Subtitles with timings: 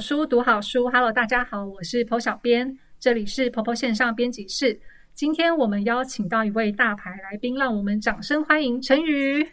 [0.00, 0.88] 书，读好书。
[0.88, 4.80] Hello，大家好，我是 Po 小编，这里是 POPO 线上编辑室。
[5.14, 9.44] 今天我们邀请到一位大牌来宾，让我们掌声欢迎陈宇。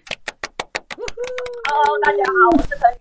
[0.96, 2.98] Hello，大家好，我是陈宇。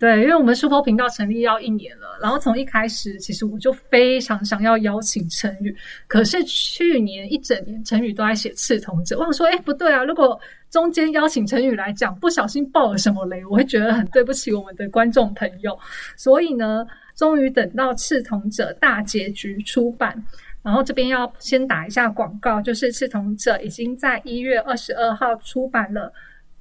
[0.00, 5.74] 对，因为我们书 PO 频道成立要一年了，然后从一开始，其实我就非常想要邀请陈宇，
[6.08, 10.38] 可是去年一整年，陈宇都在写《赤瞳者》，我想说，哎，不对啊，如果
[10.70, 15.78] 中间邀请陈宇来讲，不小心爆了什么雷，我会觉得很对不起我们的观众朋友。
[16.16, 16.86] 所以呢，
[17.16, 20.14] 终于等到《赤瞳者》大结局出版，
[20.62, 26.12] 然后这边要先打一下广告，就是《赤瞳者》已经在一月二十二号出版了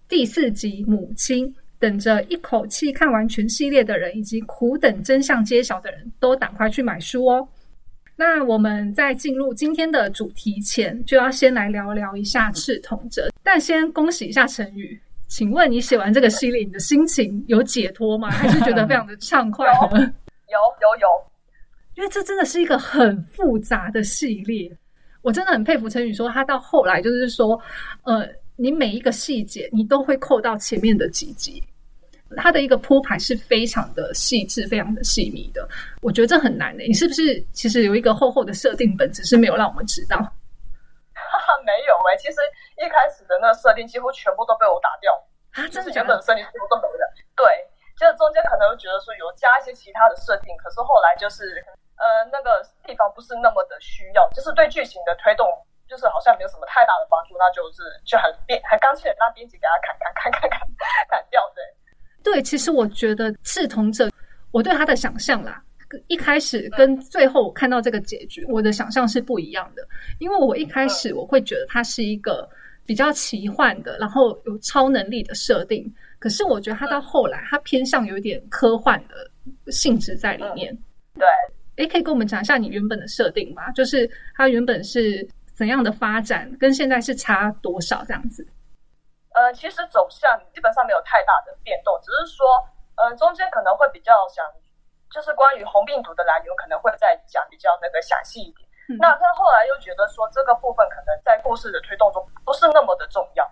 [0.07, 1.47] 第四集《母亲》。
[1.79, 7.47] 等着一口气看完全系列的人，以及苦等真相揭晓的人都赶快去买书哦。
[8.17, 13.27] 那我们在进入今天的主题前，就要先来聊聊一下《赤瞳者》。
[13.43, 18.29] 但先恭喜一下陈宇，请问你写完这个系列，你的心情有解脱吗？
[18.29, 19.65] 还是觉得非常的畅快？
[19.71, 21.07] 有有有，
[21.95, 24.75] 因为这真的是一个很复杂的系列。
[25.21, 27.61] 我真的很佩服陈宇，说他到后来就是说，
[28.03, 28.27] 呃。
[28.59, 31.61] 你每一个细节，你都会扣到前面的几集，
[32.35, 35.67] 它的一个铺排是非常的细致、非常的细密的。
[36.01, 36.83] 我觉得这很难的。
[36.83, 40.17] 你是不是其实有一个厚厚的设定本，只是没有让我们知道？
[40.17, 42.37] 哈哈，没有哎，其实
[42.77, 45.11] 一开始的那个设定几乎全部都被我打掉
[45.53, 47.05] 啊，就是原本设定几乎都没了。
[47.35, 47.45] 对，
[47.95, 51.63] 就是中间可能觉得说有加一些其他的设定，可是后来就是
[51.95, 55.47] 呃那个地方不是那么的需要，就是对剧情的推动。
[55.87, 60.59] 就是好像没有什么太大的帮助，那就是就很编，很刚起来让编辑给他砍砍砍砍砍
[61.07, 61.39] 砍掉。
[61.55, 61.63] 对，
[62.31, 64.11] 对，其实我觉得赤瞳者，
[64.51, 65.63] 我对他的想象啦，
[66.07, 69.87] 一开始跟最后看到这个结局，我的想象是不一样的。
[70.19, 72.47] 因为我一开始我会觉得他是一个
[72.85, 75.89] 比较奇幻的，然后有超能力的设定。
[76.19, 80.77] 可是我觉得他到后来，他偏向有点科幻的性质在里面。
[81.13, 81.25] 对，
[81.77, 83.71] 哎，可以跟我们讲一下你原本的设定吗？
[83.71, 85.25] 就是他原本是。
[85.57, 88.45] 怎样的发展跟现在是差多少这样子？
[89.37, 92.47] 呃，其实走向基本上没有太大的变动，只是说，
[92.97, 94.43] 呃，中间可能会比较想，
[95.11, 98.67] 就是关于红病毒的来源，可能会再讲比较那个详细一点。
[98.97, 103.45] 那他后来又觉得说，这个部分可能在故事的推动中不是那么的重要。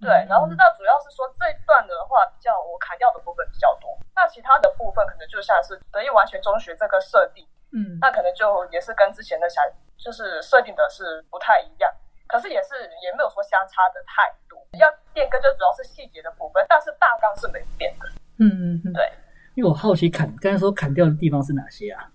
[0.00, 7.44] 对，然后那主要是说这一段的话，比较我砍掉的部分比较多，那其他的部分可能就像是德意完全中学这个设定。
[7.72, 9.64] 嗯，那可能就也是跟之前的想，
[9.98, 11.92] 就是设定的是不太一样，
[12.30, 14.56] 可是也是也没有说相差的太多。
[14.78, 18.06] 要变更就主要是细节的部分，但是大纲是没变的。
[18.38, 19.10] 嗯嗯嗯，对。
[19.54, 22.06] 因为我好奇砍，刚才说砍掉的地方是哪些啊？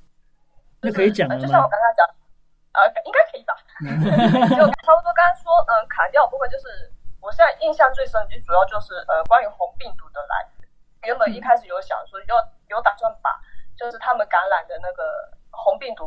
[0.81, 1.35] 那可以讲吗？
[1.35, 2.07] 就像我刚才讲，
[2.73, 3.53] 呃，应该可以吧？
[4.55, 6.65] 就差不多刚刚说，嗯，砍掉的部分就是
[7.19, 10.67] 我现在印象最深，就主要就是呃，关于红病毒的来源。
[11.11, 12.35] 原本一开始有想说，有
[12.69, 13.29] 有打算把
[13.77, 15.35] 就是他们感染的那个。
[15.57, 16.05] 红病毒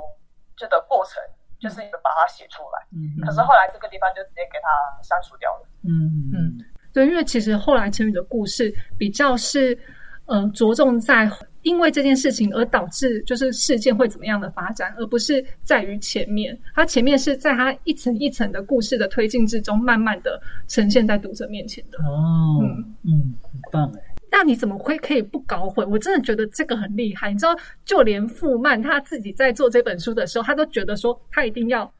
[0.58, 1.22] 这个过程，
[1.58, 2.86] 就是把它写出来。
[2.92, 4.68] 嗯，可是后来这个地方就直接给它
[5.02, 5.68] 删除掉了。
[5.84, 9.78] 嗯嗯，对，因为其实后来成语的故事比较是，
[10.26, 11.30] 呃，着重在
[11.62, 16.58] 因为这件事情而导致就是事件会怎么样的发展，而不是在于前面。
[16.74, 21.98] 它前面是在它一层一层的故事的推进之中，慢慢的呈现在读者面前的。
[21.98, 24.07] 哦，嗯嗯，很棒哎。
[24.30, 25.88] 那你怎么会可以不搞混？
[25.90, 27.30] 我真的觉得这个很厉害。
[27.32, 31.90] 你知道，就连傅曼他自己在做这本书的时候，他都觉得说他一定要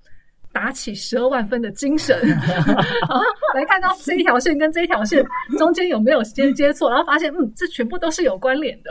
[0.53, 2.17] 打起十二万分的精神，
[3.55, 5.25] 来看到这一条线跟这一条线
[5.59, 8.91] 中间有没有接接错，然后发现嗯，这全部都是有关联的。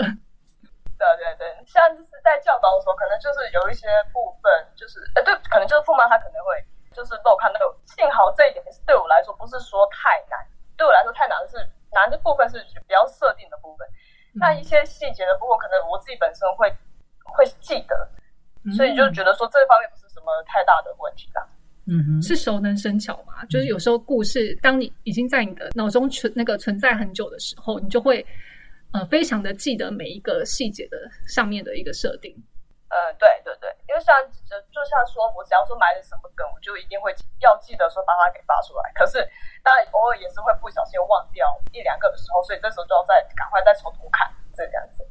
[0.97, 6.57] 对对对，像就是在教导的时候，可能就是有一些部分，就是呃，对，可能就是傅曼他可能会
[6.89, 7.69] 就是漏看那个。
[7.85, 10.41] 幸好这一点是对我来说不是说太难，
[10.75, 11.57] 对我来说太难的是。
[11.97, 13.87] 难的部分是比较设定的部分，
[14.33, 16.69] 那一些细节的部分，可能我自己本身会
[17.25, 17.93] 会记得，
[18.75, 21.41] 所以就觉得说这方面不是什么太大的问题啦。
[21.89, 23.45] 嗯哼，是熟能生巧嘛？
[23.45, 28.25] 就是有时候故事，当你已经在你的脑中存那个存在很久的时候，你就会
[28.91, 32.35] 呃非常的记得每一个细节的上面的一个设定。
[32.87, 34.15] 呃，对对对，因为像
[34.47, 37.11] 就就像说，我只要说埋了什么梗，我就一定会
[37.43, 38.91] 要记得说把它给发出来。
[38.95, 39.19] 可是
[39.59, 41.43] 当然偶尔也是会不小心忘掉
[41.75, 44.23] 一两个的时候，所以这时候就要再赶快再从头看
[44.55, 45.03] 这样子，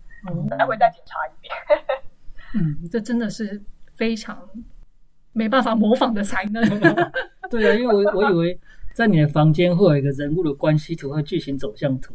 [0.56, 1.52] 来回再检查一遍。
[2.56, 3.60] 嗯，这真的是
[3.96, 4.48] 非常
[5.32, 6.62] 没办法模仿的才能。
[7.50, 8.60] 对啊，因为我我以为
[8.94, 12.14] 在你的房间会有一个人物的关系图和剧情走向图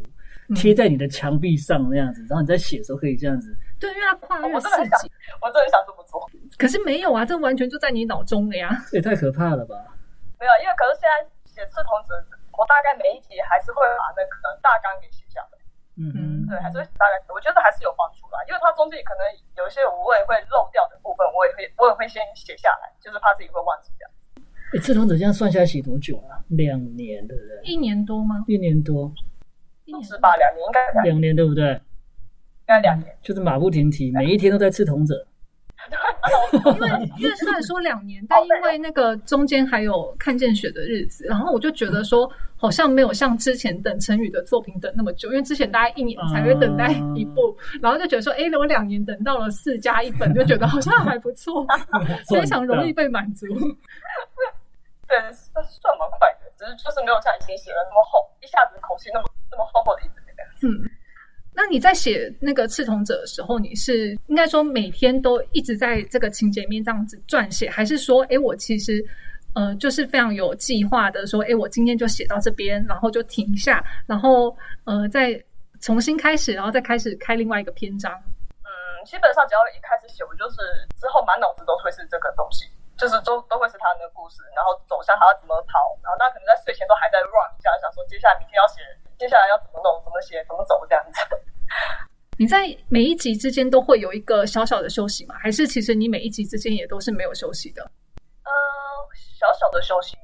[0.56, 3.56] 贴在你的墙壁上那样子，然后你在写的时候可以这样子。
[3.82, 4.70] 对，因为它跨越四
[5.02, 5.10] 季，
[5.42, 6.22] 我真的想这么做。
[6.56, 8.70] 可是没有啊，这完全就在你脑中了呀！
[8.94, 9.74] 也太可怕了吧？
[10.38, 12.14] 没有，因为可是现在写赤童子，
[12.54, 15.58] 我大概每一集还是会把那个大纲给写下来。
[15.98, 18.38] 嗯嗯，对，还是会大概，我觉得还是有帮助啦。
[18.48, 19.26] 因为它中间可能
[19.58, 24.06] 有一些我也会漏掉的部分，我也会我也会先写下来，就是怕自己会忘记掉。
[24.74, 26.38] 哎，赤童子这样算下来写多久啊？
[26.54, 27.58] 两年，对不对？
[27.66, 28.46] 一年多吗？
[28.48, 29.12] 一年多，
[29.86, 30.38] 一年是吧？
[30.38, 31.82] 两年应该两年，对不对？
[32.80, 35.26] 两年，就是马不停蹄，每一天都在吃童者。
[36.54, 51.66] 因为因为虽然说两年，但因为那个中间还有看见雪的日子，然后我就觉得说，好像没有像之前等陈宇的作品等那么久，因为之前大概一年才会等待一部，然后就觉得说，哎，我两年等到了四加一本，就觉得好像还不错，
[52.30, 53.48] 非常容易被满足。
[53.48, 60.44] 对，算蛮快的，只是就是没有像以前写的那么厚，一下子口气那么那么厚厚的一本那个。
[60.62, 60.88] 嗯。
[61.54, 69.04] 那你在写那个刺痛者的时候，你是应该说每天都一直在这个情节面这样子撰写，还是说，哎，我其实
[69.54, 74.56] 呃就是非常有计划的说，哎，我今天就写到这边，然后就停下，然后
[74.86, 75.36] 呃再
[75.82, 78.12] 重新开始，然后再开始开另外一个篇章。
[78.64, 78.72] 嗯，
[79.04, 80.56] 基本上只要一开始写，我就是
[80.96, 82.64] 之后满脑子都会是这个东西，
[82.98, 88.80] 就是都都会是他那个故事，然后走向他要怎么跑，然后他可能在睡前都还在 run 一下，想说接下来明天要写。
[89.22, 90.02] 接下来要怎么弄？
[90.02, 90.44] 怎么写？
[90.50, 90.84] 怎么走？
[90.90, 91.22] 这样子。
[92.40, 95.36] 你在每一集之间都会有一个小小的休息吗？
[95.38, 97.84] 还是其实你每一集之间也都是没有休息的？
[98.42, 98.50] 呃，
[99.14, 100.18] 小小的休息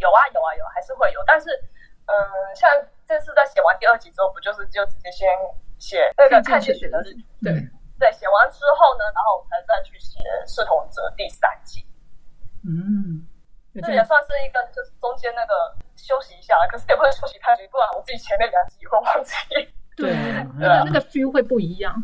[0.00, 1.20] 有啊，有啊，有，还是会有。
[1.28, 1.46] 但是，
[2.10, 2.12] 嗯，
[2.56, 2.68] 像
[3.06, 5.28] 这次在写完第二集之后，不就是就直接先
[5.78, 7.14] 写那个看见雪的日？
[7.40, 7.54] 对
[8.00, 10.18] 对，写完之后呢，然后我才再去写
[10.52, 11.86] 《视同者》第三集。
[12.66, 13.22] 嗯。
[13.82, 15.54] 这也算是一个，就是中间那个
[15.96, 19.32] 休息一下，可是也不能休息太久，不然我自己前面两集会忘记。
[19.96, 20.10] 对，
[20.58, 21.94] 那个 feel 会不一样。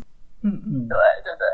[0.42, 1.46] 嗯嗯，对对对。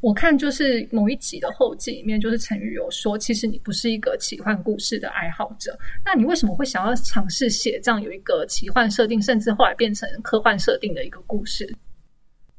[0.00, 5.74] 我看就是某一集的后记里面，就是陈宇有说，其实你不是一个奇幻故事的爱好者，
[6.04, 11.74] 那你为什么会想要尝试写这样有一个奇幻设定，甚至后来变成科幻设定的一个故事？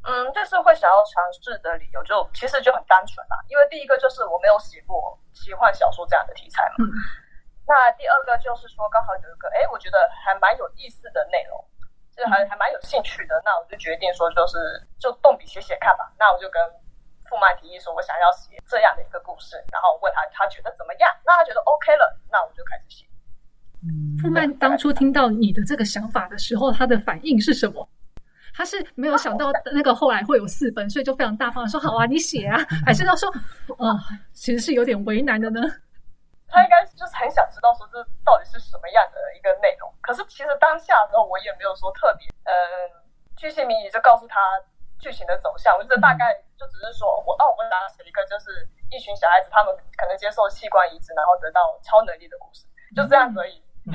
[0.05, 5.17] 嗯，这次会想要尝试的理由就其实就很单纯啦，因为第一个就是我没有写过。
[5.35, 6.87] 奇幻小说这样的题材嘛，
[7.67, 11.59] 那第二个就是说，刚好有一个哎，我觉得还蛮有意思的内容，
[12.15, 14.55] 就还还蛮有兴趣的，那我就决定说，就是
[14.97, 16.09] 就动笔写写看吧。
[16.17, 16.55] 那我就跟
[17.29, 21.11] 傅曼提议说，我想要写这样的一个故事，然后问他他觉得怎么样？
[21.25, 23.05] 那他觉得 OK 了，那我就开始写。
[24.21, 27.85] 傅曼当初听到你的这个想法的时候，他的反应是什么？
[28.55, 32.55] 他是没有想到那个后来会有四本，所以就非常大方的说好啊，你写啊，
[32.85, 33.27] 还是他说，
[33.77, 33.91] 呃，
[34.31, 35.59] 其实是有点为难的呢。
[36.47, 39.91] 他应该就是很想知道说这到底是什么样的一个内容。
[39.99, 42.55] 可是其实当下的时候我也没有说特别，嗯，
[43.35, 44.39] 剧情迷就告诉他
[45.03, 52.63] 剧情的走向，我觉得大概就只是说我哦，我拿写一个就是一群小孩子他们可能接受器官移植，然后得到超能力的故事，
[52.95, 53.59] 就这样而已，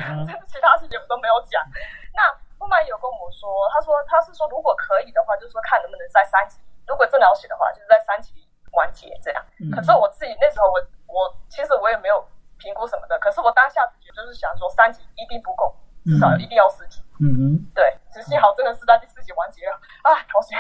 [0.52, 1.64] 其他事情我都没有讲。
[2.12, 2.20] 那。
[2.60, 8.46] 后面有跟我说，他说他是说如果可以的话，就是说看能不能在三级，如果真的要写的话，就是在三级
[8.76, 9.40] 完结这样。
[9.72, 10.76] 可是我自己那时候我
[11.08, 12.20] 我其实我也没有
[12.60, 15.74] 评估什么的，可是我当下直觉就是想说三级一定不够，
[16.04, 17.00] 至少一定要四级。
[17.18, 19.72] 嗯嗯，对，只幸好真的是在第四集完结了
[20.04, 20.56] 啊，好险！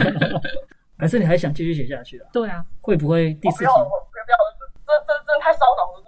[0.98, 2.28] 还是你还想继续写下去啊？
[2.32, 3.64] 对啊，会不会第四集？
[3.64, 4.54] 不要了，不要了，
[4.86, 6.00] 这这这真太烧脑了，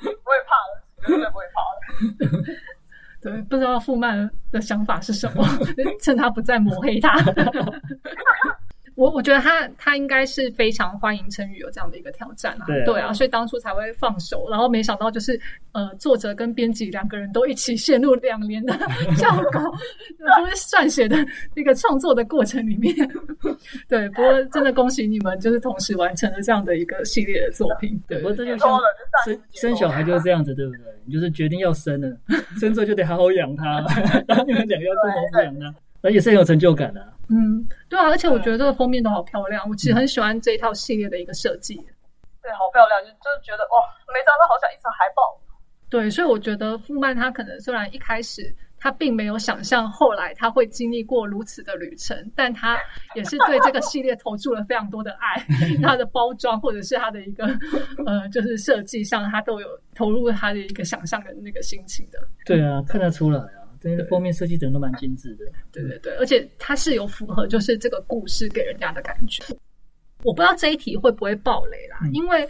[0.00, 1.78] 不会 怕了，绝对不会怕了。
[3.50, 5.44] 不知道傅曼的想法是什么，
[6.00, 7.12] 趁他不在抹黑他。
[9.00, 15.40] 我我觉得他他应该是非常欢迎陈宇有这样的一个挑战啊，对啊，所以当初才会放手，然后没想到就是
[15.72, 18.74] 呃，作者跟编辑两个人都一起陷入两年的
[19.16, 19.72] 校稿，
[20.18, 21.16] 就是撰写的
[21.54, 22.94] 那个创作的过程里面。
[23.88, 27.98] 对，不过真的恭喜你们，就是同时完成了这样的一个系列的作品。
[28.06, 28.78] 对，不过这就像
[29.24, 30.82] 生生小孩就是这样子，对不对？
[31.06, 32.14] 你就是决定要生了，
[32.60, 33.82] 生之后就得好好养他，
[34.28, 35.74] 然后你们两个要共同抚养他。
[36.02, 37.00] 而且是很有成就感的。
[37.28, 41.76] 嗯，对啊，而且我觉得这个封面都好漂亮，我其实很喜欢这一套系列的一个设计。
[42.42, 45.22] 对，好漂亮，就就是觉得哇，每张都好想一场海报。
[45.88, 52.78] 对，所以我觉得富曼他可能虽然一开始他并没有想象后来他会经历过如此的旅程，但他
[53.14, 55.44] 也是对这个系列投注了非常多的爱。
[55.82, 57.44] 他的包装或者是他的一个
[58.06, 62.18] 呃，就是设计上，他都有投入他的一个想象的那个心情的。
[62.46, 63.59] 对啊，看得出来啊。
[63.80, 69.42] 这个封面设计整都蛮精致的， 对对对，而且它是有符合就是这个故事给人家的感觉。
[70.22, 72.46] 我不知道这一题会不会爆雷啦，因为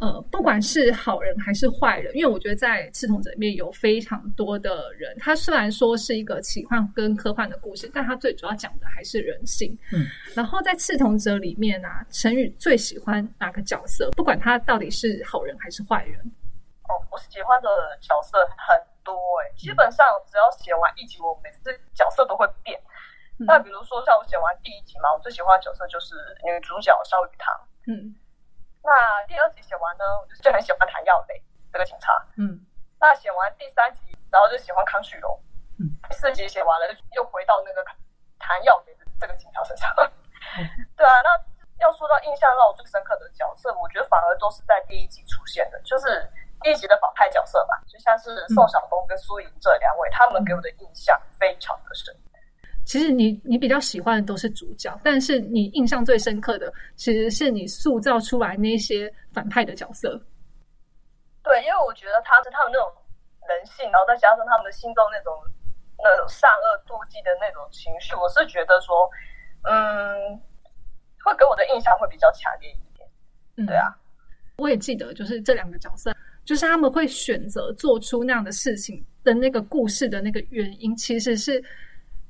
[0.00, 9.76] 呃，不管是好人还是坏人，因为我觉得在《赤瞳者》里面有非常多的人，他虽然说是一个奇幻跟科幻的故事，但他最主要讲的还是人性。
[9.92, 14.10] 嗯，然后在《赤瞳者》里面啊，陈宇最喜欢哪个角色？
[14.12, 16.18] 不管他到底是好人还是坏人。
[16.88, 17.68] 哦，我喜欢的
[18.00, 18.89] 角色很。
[19.04, 22.80] 多哎，基本上只要写完一集，我每次角色都会变。
[23.46, 26.14] 那比如说像我写完第一集嘛，我最喜欢的角色就是
[26.44, 27.48] 女主角肖雨堂。
[27.88, 28.14] 嗯，
[28.82, 31.42] 那第二集写完呢，我就就很喜欢谭耀雷
[31.72, 32.12] 这个警察。
[32.36, 32.60] 嗯，
[33.00, 35.40] 那写完第三集，然后就喜欢康旭荣。
[35.78, 37.82] 嗯，第四集写完了，又回到那个
[38.38, 39.90] 谭耀雷的这个警察身上。
[40.94, 41.30] 对啊，那
[41.80, 52.14] 要说到印象让我最深刻的角色，我觉得反而都是在第一集出现的，就是第一级的反派角色吧，就像是宋晓峰跟苏莹这两位，他们给我的印象非常的深。
[52.84, 60.20] 其实你你比较喜欢的都是主角，但是你印象最深刻的其实是你塑造出来那些反派的角色。
[61.42, 62.92] 对，因为我觉得他是他们那种
[63.48, 65.32] 人性，然后再加上他们心中那种
[65.98, 69.08] 那种善恶妒忌的那种情绪，我是觉得说，
[69.62, 70.36] 嗯，
[71.24, 73.08] 会给我的印象会比较强烈一点。
[73.56, 73.94] 嗯，对啊，
[74.58, 76.12] 我也记得，就是这两个角色，
[76.50, 81.62] 就是他们会选择做出那样的事情的那个故事的那个原因，其实是。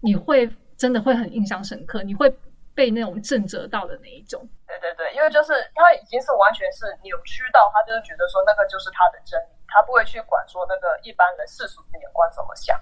[0.03, 2.25] 你会真的会很印象深刻，你会
[2.73, 4.41] 被那种震折到的那一种。
[4.67, 12.77] 对对对，因为就是他已经是完全是扭曲到，他就是觉得说那个就是他的真理，他不会去管说那个一般人世俗的眼光怎么想。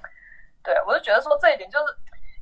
[0.62, 1.94] 对我就觉得说这一点就是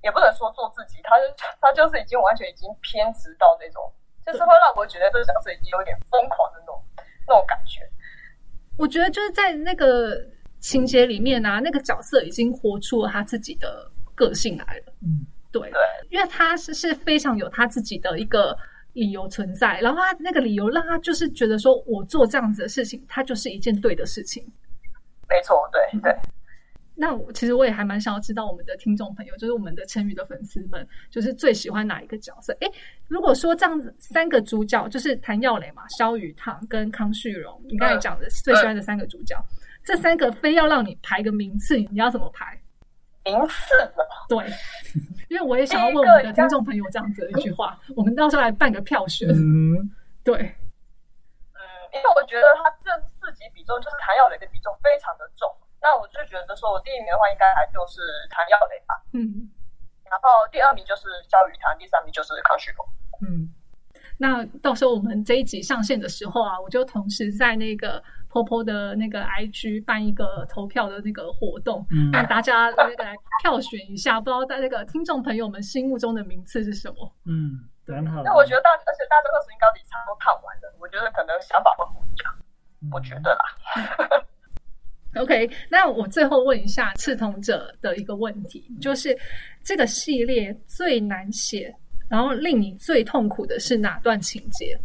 [0.05, 1.25] 也不能说做自己，他就
[1.61, 3.81] 他就是已经完全已经偏执到那种，
[4.29, 6.77] 就是会让我觉得这个角色已经有点疯狂的那种
[7.27, 7.81] 那种感觉。
[8.77, 10.19] 我觉得就是在那个
[10.61, 13.91] 情节里面啊，那个角色已经活出了他自己的。
[14.17, 15.79] 个性来了，嗯，对，对
[16.09, 18.57] 因为他是是非常有他自己的一个
[18.95, 24.43] 理由存在，然后他那个理由让他就是觉得说我做这样子的事情，他就是一件对的事情。
[25.29, 26.19] 没错，对对。
[26.99, 32.57] 那我其实我也还蛮想要知道我们的听众朋友，就是我们的成语的粉丝们，就是最喜欢哪一个角色？
[32.61, 32.69] 哎，
[33.07, 39.37] 如果说这样子三个主角，就是谭耀磊嘛、萧雨堂跟康旭荣，你刚才讲的最喜欢的三个主角，
[39.85, 42.59] 这三个非要让你排个名次，你要怎么排？
[43.25, 43.93] 名次的
[44.29, 44.39] 对，
[45.29, 49.29] 因为我也想要问我们的听众朋友这样子的一句话，我们到时候来办个票选。
[49.29, 49.75] 嗯，
[50.23, 51.61] 对，嗯，
[51.93, 55.51] 因为我觉得他这四级比重就是谭耀磊的比重非常的重，
[55.87, 58.03] 那我就觉得说我第一名的话应该还就是
[58.35, 59.47] 谭耀磊吧，嗯，
[60.11, 62.83] 然后第二名就是肖雨堂，第三名就是康旭龙，
[63.23, 63.55] 嗯，
[64.19, 68.03] 那到时候我们这一集上线的时候啊，我就同时在那个。
[68.29, 77.11] 婆婆的那个 IG 办一个投票的那个活动，让大家那个来票选一下，不知道在那个听众朋友们心目中的名次是什么？
[77.25, 78.23] 嗯，很好。
[78.23, 82.35] 那我觉得大，而且大家都是应该理差都看完了，我觉得可能想法会不一样。
[82.93, 84.27] 我觉得啦。
[85.19, 89.17] OK，那我最后问一下刺痛者的一个问题，就是
[89.65, 91.75] 这个系列最难写，
[92.09, 94.79] 然后令你最痛苦的是哪段情节？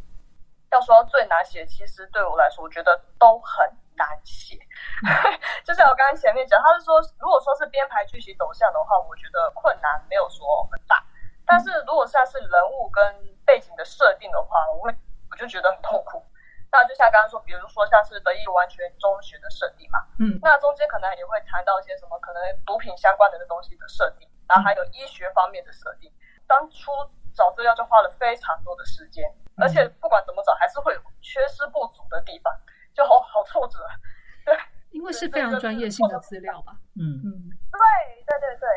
[0.72, 4.58] 要说最难写，其实对我来说，我觉得都很难写。
[5.68, 11.04] 就像我刚刚前面讲，他是说，如果说是编排剧情走向的话，我觉得困难没有说很大。
[11.46, 13.04] 但是如果像是人物跟
[13.46, 14.96] 背景的设定的话，我会
[15.30, 16.24] 我就觉得很痛苦。
[16.72, 26.12] 那就像刚刚说，比如说像是德意完全中学的设定嘛，嗯，那中间可能也会谈到一些什么可能毒品相关的东西的设定，然后还有医学方面的设定。
[26.48, 26.92] 当初
[27.34, 29.30] 找资料就花了非常多的时间。
[29.58, 32.52] 而且不管怎么找，还是会有缺失不足的地方，
[32.96, 33.80] 就好好挫折。
[34.46, 34.58] 对，
[34.90, 36.72] 因为是非常专业性的资料吧。
[36.96, 37.30] 嗯嗯，
[37.70, 37.80] 对
[38.26, 38.68] 对对对，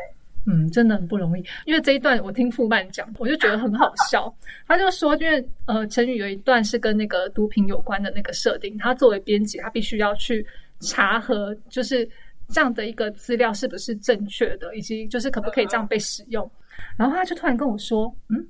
[0.47, 1.45] 嗯，真的很不容易。
[1.65, 4.35] 因为这一段我听傅曼讲，我就觉得很好笑。
[4.67, 10.47] 他就说，因为呃，陈宇有一段是跟那个毒品有关的那个设定，他作为编辑，他必须要去
[10.81, 12.09] 查核，就是
[12.49, 16.51] 这样的一个资料是不是正确的，以及就是可不可以这样被使用。
[16.97, 18.47] 然后他就突然跟我说，嗯。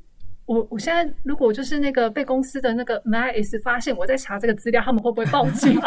[0.47, 5.77] 我我现在如果就是那个被公司的那个 MIS 发现我在查这个资料，他们会不会报警？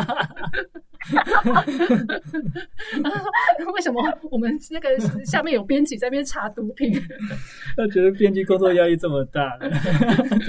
[3.74, 4.90] 为什么我们那个
[5.26, 6.92] 下面有编辑在那边查毒品？
[7.76, 10.42] 他觉得编辑工作压力这么大，真的很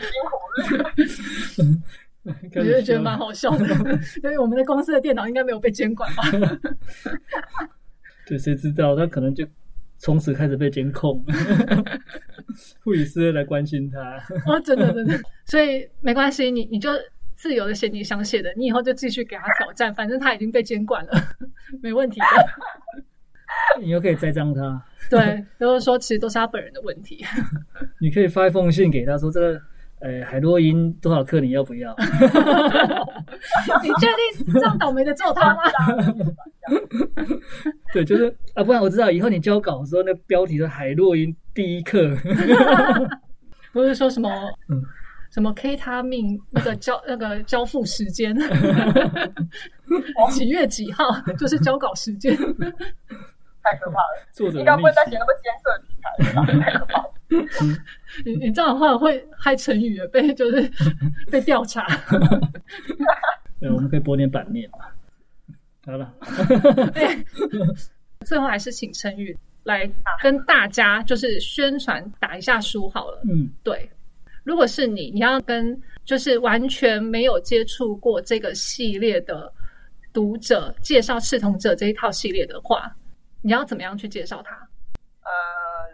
[0.00, 0.30] 辛苦。
[2.24, 2.32] 我
[2.62, 3.66] 觉得觉得蛮好笑的，
[4.22, 6.22] 因为我们的公司的电脑应该没有被监管吧？
[8.26, 9.46] 对，谁知道他可能就。
[10.00, 11.22] 从此开始被监控，
[12.82, 14.16] 护理师来关心他。
[14.46, 16.90] 哦，真的真的，所以没关系，你你就
[17.36, 21.12] 自由的写你想写的，你以后就继续给他挑战，反正他已经被监管了，
[21.82, 22.26] 没问题的。
[23.80, 27.24] 你又可以栽赃他，对，就是说其实都是他本人的问题。
[28.00, 29.60] 你可以发一封信给他说这个。
[30.00, 31.40] 呃，海洛因多少克？
[31.40, 31.94] 你要不要？
[33.82, 34.06] 你确
[34.42, 35.62] 定这样倒霉的只有他吗？
[37.92, 42.16] 对，就是啊，不然我知道以后你交稿的时候，那标题是海洛因第一课，
[43.72, 44.30] 不是说什么
[44.68, 44.82] 嗯
[45.30, 48.34] 什么 K 他命那个交那个交付时间，
[50.30, 51.04] 几月几号
[51.38, 54.26] 就是交稿时间，太可怕了。
[54.32, 56.08] 作者应该不会再写那么艰涩题材
[56.40, 57.10] 了，太可怕了。
[58.24, 60.70] 你你这样的话会害成语也被就是
[61.30, 61.86] 被调查。
[63.60, 64.78] 对，我们可以播点版面嘛。
[65.86, 66.14] 好了，
[68.26, 69.90] 最后还是请陈宇来
[70.22, 73.22] 跟大家就是宣传打一下书好了。
[73.28, 73.90] 嗯，对，
[74.44, 79.52] 如果是你，你要跟就是完全没有接触过这个系列的
[80.12, 82.94] 读者介绍《赤瞳者》这一套系列的话，
[83.42, 84.68] 你要怎么样去介绍它？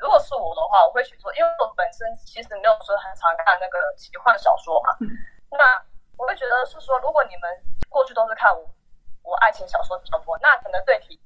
[0.07, 4.95] 呃，如果是我的话，我会去做，因为我本身其实没有说很常看那个奇幻小说嘛，
[5.51, 5.83] 那
[6.17, 7.51] 我会觉得是说，如果你们
[7.91, 8.63] 过去都是看我
[9.25, 11.19] 我爱情小说比较多，那可能对题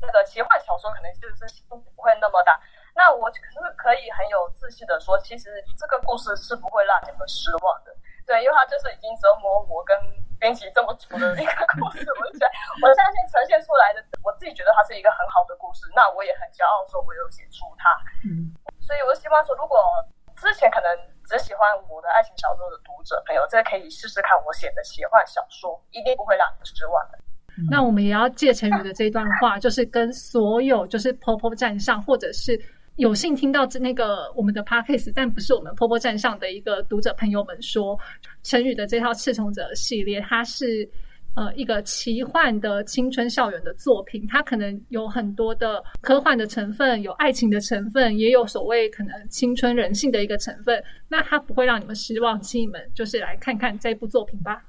[0.00, 2.60] 那个奇幻小说可能就是心不会那么大。
[2.94, 7.90] 那我可是可以很有自信的说，其实这个故事是不会让你们失望的。
[8.24, 9.98] 对，因为它就是已经折磨我跟
[10.40, 15.84] 编辑这么久的一个故事，我就觉得我相信呈现出来的，我自己觉得它是一个很好的故事。
[15.94, 17.92] 那我也很骄傲说，我有写出它。
[18.24, 18.48] 嗯，
[18.80, 19.76] 所以我希望说，如果
[20.40, 20.88] 之前可能
[21.28, 27.18] 只喜欢我的爱情小说的读者朋友，这可以试试看我写的奇幻小说，一定不会让你失望的。
[27.70, 32.58] 那我们也要借陈宇的这一段话，就是跟所有就是 POPO 站上，或者是
[33.00, 37.98] 有幸听到这那个我们的 Podcast，但不是我们 POPO 站上的一个读者朋友们说，
[38.42, 40.86] 陈宇的这套《赤从者》系列，它是
[41.34, 50.84] 呃一个奇幻的青春校园的作品，它可能有很多的科幻的成分，有爱情的成分，也有所谓可能青春人性的一个成分。
[51.08, 54.62] 那它不会让你们失望，请你们就是来看看这部作品吧。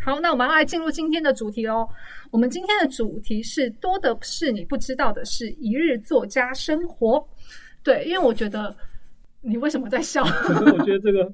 [0.00, 1.88] 好，那我们来进入今天的主题喽。
[2.30, 7.26] 我们今天的主题是多的是你不知道的是一日作家生活。
[7.84, 8.74] 对，因为我觉得
[9.42, 10.24] 你为什么在笑？
[10.42, 11.30] 可是我觉得这个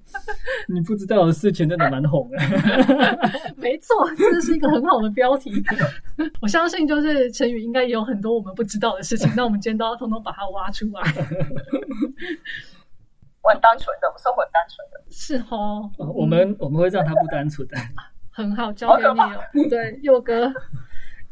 [0.69, 2.37] 你不知道的事情真的蛮红的。
[3.57, 5.53] 没错，这是一个很好的标题。
[6.43, 11.03] 我相信就是陈宇应该也有很多我们不知道的事情，那我们今天都要通通把它挖出来。
[13.43, 15.01] 我很单纯的，我生活很单纯的。
[15.11, 17.77] 是哦，我们我们会让他不单纯的。
[18.33, 19.41] 很好，交给你了。
[19.69, 20.53] 对，佑哥，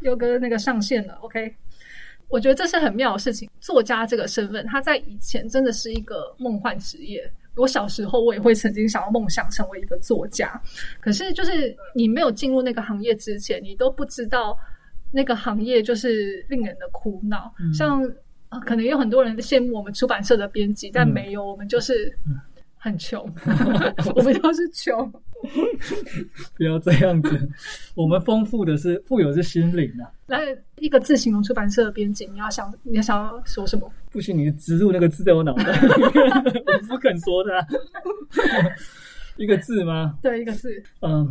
[0.00, 1.14] 佑哥那个上线了。
[1.20, 1.54] OK，
[2.28, 3.48] 我觉得这是很妙的事情。
[3.60, 7.30] 作家这个身份，他在以前真的是一个梦幻职业。
[7.56, 10.60] 我小时候，我也会曾经想要梦想成为一个作家。
[11.00, 14.56] 可是，就是你没有进入那个行业之前，你都不知道
[15.10, 17.52] 那个行业就是令人的苦恼。
[17.74, 18.00] 像
[18.64, 22.16] 可能有很多人羡慕我们出版社的编辑，但没有，我们就是
[22.78, 23.20] 很穷，
[24.14, 25.12] 我们都是穷。
[26.56, 27.48] 不要这样子，
[27.94, 30.10] 我们丰富的是富有是心灵啊。
[30.26, 30.40] 来
[30.76, 33.90] 一个字形容出版社的编辑，你要想你要想要说什么？
[34.10, 35.64] 不行，你植入那个字在我脑袋，
[36.66, 37.66] 我不肯说的。
[39.36, 40.18] 一个字吗？
[40.20, 40.82] 对，一个字。
[41.00, 41.28] 嗯，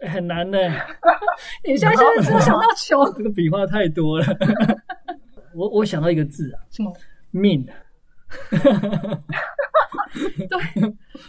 [0.00, 0.58] 很难呢。
[1.64, 3.02] 你现在是不是想到穷？
[3.16, 4.26] 这个笔画太多了。
[5.54, 6.92] 我我想到一个字啊，什么？
[7.30, 7.66] 命。
[10.48, 10.58] 对，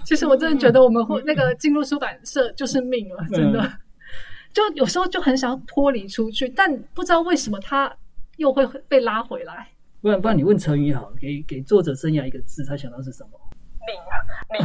[0.06, 3.72] 其实我真的觉得我们会那个进入出版社就是命了，真的。
[4.54, 7.96] 就有时候就很想要脱离出去，但不知道为什么他
[8.38, 9.68] 又会被拉回来。
[10.02, 13.40] 不然不然，你问成语好，给给作者生涯一个字，他想到是什么？
[13.88, 14.12] 命啊
[14.52, 14.60] 命！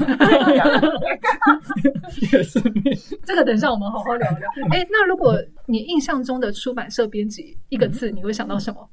[2.33, 2.83] 也是命。
[3.25, 4.51] 这个等一下我们好好聊聊。
[4.71, 8.91] 哎，那如果你印象中的出版社编辑一个字，你会想到什么？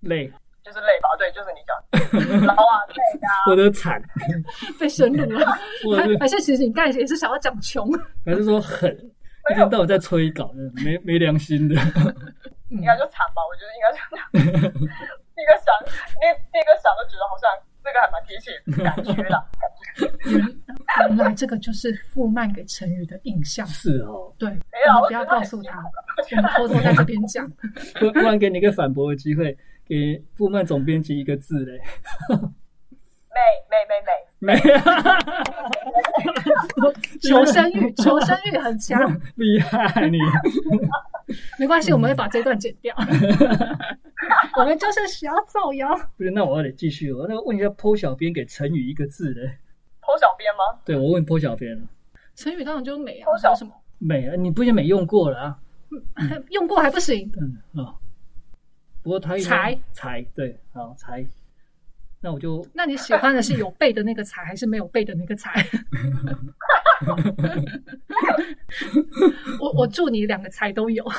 [0.00, 0.32] 累。
[0.66, 4.02] 就是累吧，对，就是你讲，劳啊累啊， 我的惨，
[4.80, 5.46] 被神辱了。
[5.96, 7.88] 还还是其实你刚才也是想要讲穷，
[8.24, 8.90] 还是说狠？
[9.48, 10.50] 一天到晚在催稿，
[10.84, 11.76] 没没良心的。
[12.70, 14.26] 应该就惨吧，我觉得应该这样。
[14.32, 15.72] 第一个想，
[16.18, 17.48] 第第一个想都觉得好像
[17.84, 18.50] 这个还蛮贴切，
[18.82, 19.46] 感觉啦，
[20.26, 23.64] 原原来这个就是傅曼给陈宇的印象。
[23.68, 27.48] 是哦，对，没有，不要告诉他，我们偷偷在这边讲。
[28.00, 29.56] 不不然给你一个反驳的机会。
[29.86, 31.80] 给布曼总编辑一个字嘞，
[32.30, 32.36] 美
[33.70, 33.94] 美美
[34.38, 34.60] 美美，
[37.20, 38.98] 求生欲， 求生欲很强，
[39.36, 40.18] 厉害你。
[41.58, 42.94] 没关系，我们会把这段剪掉。
[44.58, 45.88] 我们就是需要造谣。
[46.16, 47.12] 不是，那我要得继续。
[47.12, 49.58] 我那个问一下，剖小编给成语一个字嘞？
[50.00, 50.80] 剖小编吗？
[50.84, 51.82] 对，我问剖小编了。
[52.34, 53.72] 成语当然就是美啊，剖小什么？
[53.98, 55.58] 美啊，你不也美用过了啊？
[56.50, 57.30] 用过还不行？
[57.40, 57.94] 嗯啊。
[59.06, 61.24] 不过他才才对，好才，
[62.20, 65.64] 那我就那你喜欢的是有背的那个才， 还是没有背的那个才？
[69.60, 71.04] 我我祝你两个才都有，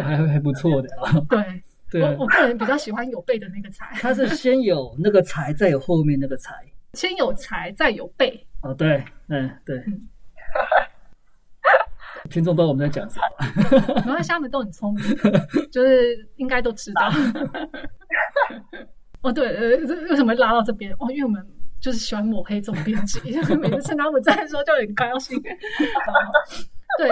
[0.00, 1.10] 还还不错的啊。
[1.28, 3.92] 对，对我我个人比较喜欢有背的那个才。
[3.94, 6.54] 他是先有那个才，再有后面那个才，
[6.92, 8.46] 先有才，再有背。
[8.62, 9.82] 哦，对，嗯，对。
[12.30, 15.04] 听众不知道我们在讲什么， 没关系，他们都很聪明，
[15.70, 17.10] 就是应该都知道。
[19.22, 19.76] 哦，对，呃，
[20.10, 20.92] 为什么拉到这边？
[21.00, 21.44] 哦，因为我们
[21.80, 23.20] 就是喜欢抹黑总编辑，
[23.56, 25.40] 每次趁他们在的时候就很高兴。
[26.98, 27.08] 对，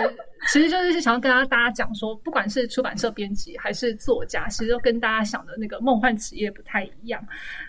[0.48, 7.22] 其实就是想要跟大家讲说，不管是出版社编辑还是作家，其实都跟大家想的那个梦幻职业不太一样。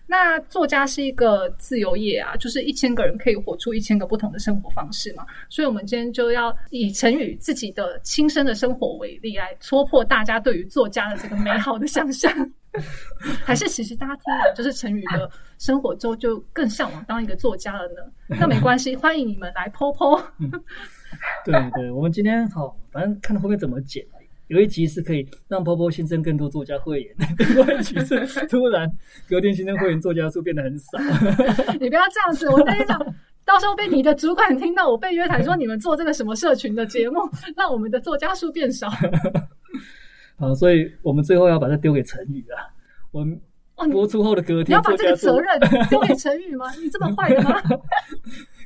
[0.09, 5.25] 那作家是一个自由业啊，就是一千个人可以活出一千个不同的生活方式嘛。
[5.49, 12.31] 所以，我们今天就要以陈宇自己的亲身的生活为例，来戳破大家对于作家的这个美好的想象。
[13.43, 18.37] 还是其实大家听了就是陈宇的生活之后，就更向往当一个作家了呢？
[18.39, 20.23] 那没关系，欢迎你们来剖剖。
[21.43, 24.05] 对对，我们今天好，反正看到后面怎么剪。
[24.47, 27.15] 有一集是可以让波波新增更多作家会员，
[27.55, 28.89] 另外一集是突然
[29.27, 30.97] 隔天新增会员作家数变得很少。
[31.79, 32.97] 你不要这样子，我跟你讲，
[33.43, 37.19] 到时候被你的主管听到我被约谈说你们做这个什么社群的节目，
[37.57, 38.89] 让我们的作家数变少。
[40.37, 42.71] 好，所以我们最后要把它丢给陈宇啊。
[43.11, 43.39] 我们
[43.91, 46.71] 播出后的隔天，你要把这个责任丢给陈宇吗？
[46.81, 47.61] 你这么坏的吗？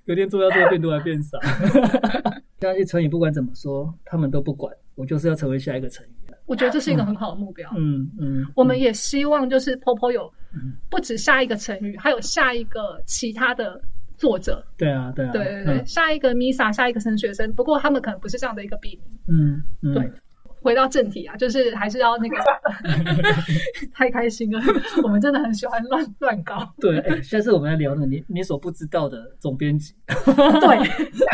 [0.05, 1.37] 隔天做要做的变多还变少，
[2.59, 4.73] 相信成语不管怎么说，他们都不管。
[4.95, 6.09] 我就是要成为下一个成语。
[6.45, 7.69] 我觉得这是一个很好的目标。
[7.77, 10.31] 嗯嗯，我们也希望就是 Popo 有
[10.89, 13.81] 不止下一个成语，还有下一个其他的
[14.15, 14.63] 作者。
[14.77, 17.51] 对啊，对啊，对对对，下一个 Misa，下一个陈学生。
[17.53, 19.07] 不过他们可能不是这样的一个笔名。
[19.27, 20.11] 嗯，对。
[20.61, 22.37] 回到正题啊，就是还是要那个
[23.93, 24.61] 太开心了。
[25.03, 26.71] 我们真的很喜欢乱乱搞。
[26.79, 29.93] 对，哎，下次我们来聊那个你你所不知道的总编辑。
[30.07, 30.87] 对，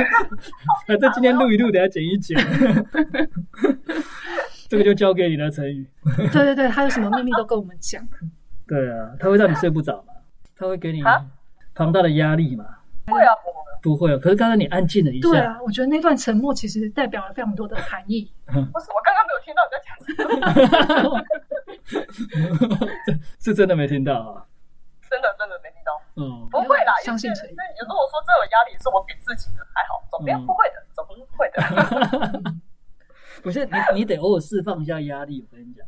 [0.88, 2.38] 反正今天录一录，等下剪一剪。
[4.70, 5.88] 这个就交给你了，陈宇。
[6.32, 8.06] 对对对，他有什么秘密都跟我们讲。
[8.68, 10.14] 对啊，他会让你睡不着嘛？
[10.56, 11.02] 他会给你
[11.76, 12.66] 庞大的压力嘛？
[13.12, 13.34] 会啊。
[13.82, 15.30] 不会啊，可是刚刚你安静了一下。
[15.30, 18.30] 对啊，我觉得那段沉默其实代表了非常多的含义。
[18.46, 19.96] 不是，我刚刚没有听到你在讲
[20.98, 21.14] 什么。
[23.40, 24.44] 是真的没听到啊？
[25.10, 25.94] 真的真的没听到。
[26.16, 27.48] 嗯，不会啦，相信陈。
[27.56, 31.62] 那如果说这种压力是我给自己的，还好，总编不会的，总编不会的。
[33.44, 35.48] 不是你，你得偶尔释放一下压力。
[35.52, 35.86] 我跟你讲，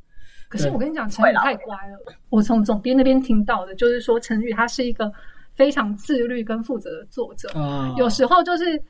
[0.47, 1.99] 可是我跟你讲，陈宇太乖了。
[2.29, 5.12] 我从总编那边听到的，就是说陈宇他是一个。
[5.59, 7.49] 非常自律跟负责的作者，
[7.97, 8.81] 有时候就是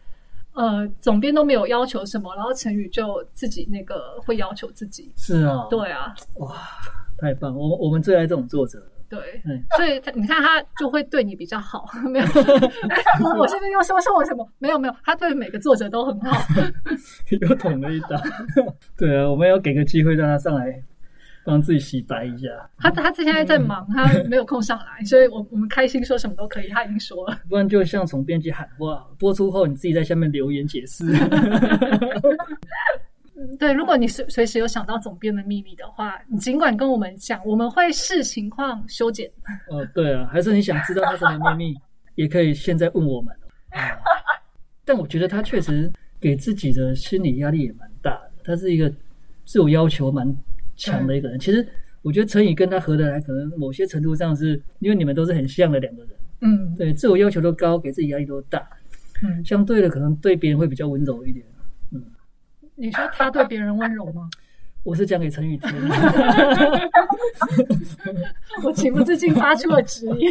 [0.54, 5.12] 呃，总编都没有要求什么，然后陈宇就自己那个会要求自己。
[5.18, 6.56] 是啊，对啊，哇，
[7.18, 7.56] 太棒！
[7.56, 8.80] 我我们最爱这种作者。
[9.10, 9.42] 对，
[9.76, 11.88] 所以他你看他就会对你比较好。
[12.12, 12.26] 没有，
[13.36, 14.48] 我是不是又说说我什么？
[14.60, 16.40] 没有没有，他对每个作者都很好。
[17.42, 18.10] 又捅了一刀。
[18.96, 20.84] 对啊，我们要给个机会让他上来。
[21.46, 22.48] 帮自己洗白一下。
[22.78, 26.68] 他他现在在忙，他没有空上来， 所以我我们开心说什么都可以。
[26.70, 31.06] 他已经说了，不然就像总编辑喊话，播出后你自己在下面留言解释。
[33.58, 39.32] 对，如果你随随时有想到总编的秘密的话，你尽管跟我们讲，我们会视情况修剪。
[39.72, 41.76] 哦，对啊，还是你想知道他什么秘密，
[42.16, 43.34] 也可以现在问我们。
[44.84, 48.92] 但我觉得他确实给自己的心理压力也蛮大的，他是一个
[49.46, 50.36] 自我要求蛮。
[50.80, 51.68] 强的一个人，其实
[52.02, 56.12] 我觉得陈宇跟他合得来，可能某些程度上是因为你们都是很像的两个人。
[56.42, 58.66] 嗯，对，自我要求都高，给自己压力都大。
[59.22, 61.46] 嗯，相对的，可能对别人会比较温柔一点。
[61.92, 62.02] 嗯，
[62.76, 64.30] 你说他对别人温柔吗？
[64.84, 65.70] 我是讲给陈宇听，
[68.64, 70.28] 我情不自禁发出了质疑。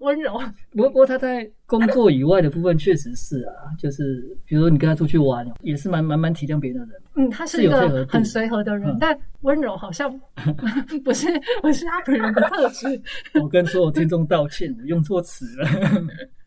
[0.00, 0.38] 温柔，
[0.72, 7.02] 不过不过他在工作以外的部分确实是啊，就是比如说你跟他出去玩，也是蛮蛮蛮体谅别人的人。
[7.16, 10.10] 嗯，他是一个很随和的人，但温柔好像
[11.04, 11.26] 不是
[11.62, 13.00] 不是他本人的特质。
[13.40, 15.68] 我跟所有听众道歉，我用错词了。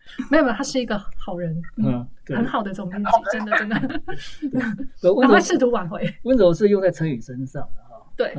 [0.29, 3.75] 没有没有，他是一个好人，嗯，很好的总编辑，真的真的。
[5.13, 8.05] 温柔试图挽回，温柔是用在陈宇身上的哈。
[8.15, 8.37] 对，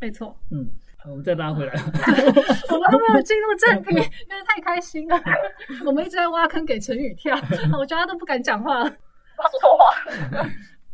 [0.00, 0.36] 没错。
[0.50, 1.72] 嗯，好，我们再拉回来。
[1.72, 5.18] 我们都没有进入正题，因为太开心了。
[5.86, 7.36] 我们一直在挖坑给陈宇跳，
[7.78, 8.82] 我觉得他都不敢讲话。
[8.84, 10.48] 他说错话。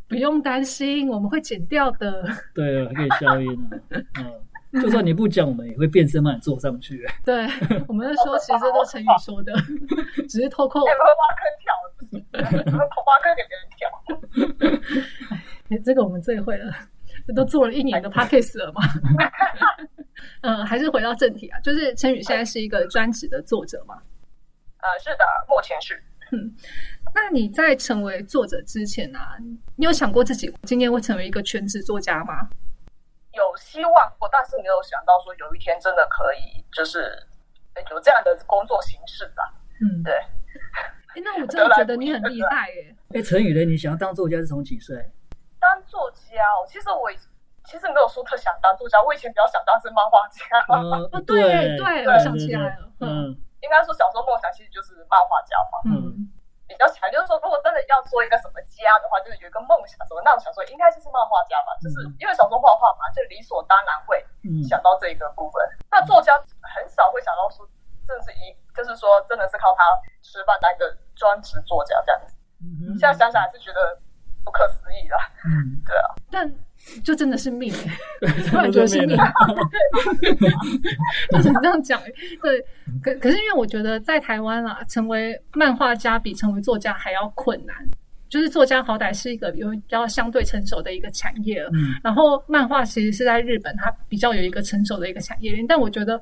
[0.07, 2.25] 不用担心，我们会剪掉的。
[2.55, 3.79] 对，还可以消音啊。
[4.21, 4.33] 嗯。
[4.83, 7.07] 就算你不讲，我们也会变身把你坐上去。
[7.25, 7.47] 对，
[7.87, 9.53] 我们是说，其实这都成语说的，
[10.29, 10.81] 只是偷扣。
[10.81, 11.73] 挖坑跳，
[12.33, 15.39] 挖坑给别人跳。
[15.71, 16.73] 哎，这个我们最会了，
[17.27, 18.83] 这都做了一年的 p a c k a g e 了嘛。
[20.41, 23.95] 嗯，还是回到正题啊，就是陈宇现在是一个专职的作者嘛？
[24.79, 26.03] 呃，是的，目前是。
[26.33, 26.53] 嗯，
[27.15, 29.37] 那你在成为作者之前啊，
[29.77, 32.49] 你有想过自己今天会成为一个全职作家吗？
[33.37, 37.11] 有希望过，但是没有想到说有一天真的可以，就是
[37.91, 39.53] 有这样的工作形式吧。
[39.81, 40.15] 嗯，对。
[40.15, 42.95] 哎，那我真的觉得你很厉害耶。
[43.15, 43.65] 哎，陈宇呢？
[43.65, 44.97] 你想要当作家是从几岁？
[45.61, 47.11] 当作家，哦，其实我
[47.65, 50.43] 其实没有说特想当作家，我以前比较想当是漫画家。
[50.69, 53.31] 嗯，哦，对对，我想起来了，嗯，
[53.63, 56.29] 应该说小时候梦想其实就是漫画家嘛，嗯，
[56.67, 64.25] 比较强，就是说如果真的要做一个什么家的话，就是有一个梦想什么，那我想说应该就是漫画家吧，就是因为小时候画画嘛，就理所当然会
[64.65, 65.61] 想到这一个部分。
[65.91, 67.69] 那作家很少会想到说，
[68.09, 69.85] 真的是一，就是说真的是靠他
[70.23, 72.35] 吃饭当一个专职作家这样子。
[72.99, 74.01] 现在想想还是觉得
[74.45, 75.19] 不可思议啦。
[75.45, 76.64] 嗯，对啊，但。
[77.03, 77.73] 就真的是命，
[78.49, 79.17] 突然觉得是命，
[81.31, 82.01] 就是这样讲。
[82.43, 82.61] 对，
[83.03, 87.77] 可可是因为我觉得在台湾啊，成为漫画家比成为作家还要困难。
[88.31, 91.71] 就是作家好歹是一个有比较相对成熟的一个产业了，
[92.03, 95.65] 然后漫画其实是在日本，它比较有一个成熟的一个产业链。
[95.65, 96.21] 但我觉得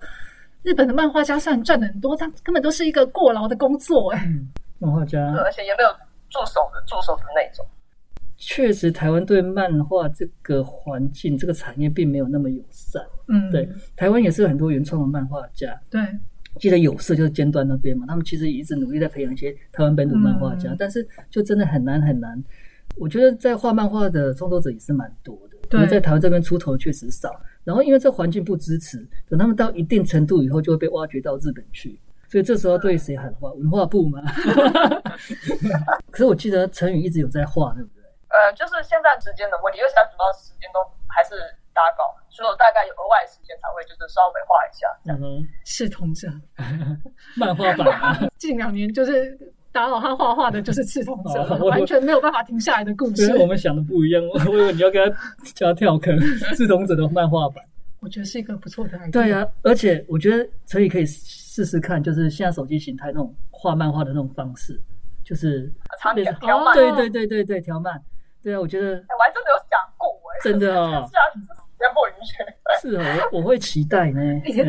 [0.63, 4.13] 日本的漫画家虽然赚的很多，但根本都是一个过劳的工作。
[4.13, 4.29] 哎，
[4.79, 5.89] 漫画家，而且也没有
[6.29, 7.65] 助手的助手的那种。
[8.45, 13.01] 确实，台湾对漫画这个环境、这个产业并没有那么友善。
[13.29, 15.81] 嗯，对，台湾也是很多原创的漫画家。
[15.89, 16.01] 对，
[16.59, 22.43] 记得有色就是尖端那边嘛，他们其实也一直努力在培养一些台湾本土漫画家，但是就真的很难很难。
[22.97, 27.31] 我觉得在画漫画的创作者也是蛮多的，对，在台湾这边出头确实少。
[27.63, 31.97] 然后因为这环境不支持，等他们到一定程度以后，就会被挖掘到日本去。
[32.29, 33.53] 所以这时候对谁喊话？
[33.53, 34.21] 文化部嘛。
[36.11, 38.02] 可是我记得陈宇一直有在画，对不对？
[38.33, 41.37] 呃，就是现在时间的问题，因为现在主要时间都还是
[41.75, 44.89] 打稿，所以我大概有额外时间才会就是稍微画一下。
[45.13, 46.29] 嗯哼，视同者，
[47.37, 48.31] 漫画版。
[48.41, 49.39] 近两年就是
[49.71, 53.29] 打扰他画画的，就是赤同者， 完全没有办法停下来的故事。
[53.29, 55.19] 跟我们想的不一样，我以为你要跟他
[55.55, 56.19] 叫他跳坑。
[56.57, 57.63] 赤同者的漫画版，
[58.01, 58.99] 我觉得是一个不错的。
[59.11, 64.81] 对啊，而且我觉得所以可以试试看，就是现在手机形态那种画漫画的那种方式，
[65.25, 66.75] 就是长条条漫。
[66.75, 68.03] 对对对对对，条漫。
[68.43, 71.41] 对啊，我觉得我还真的有想过哎，真的哦， 是啊，时
[71.79, 72.35] 间不允许。
[72.81, 74.21] 是啊，我我会期待呢。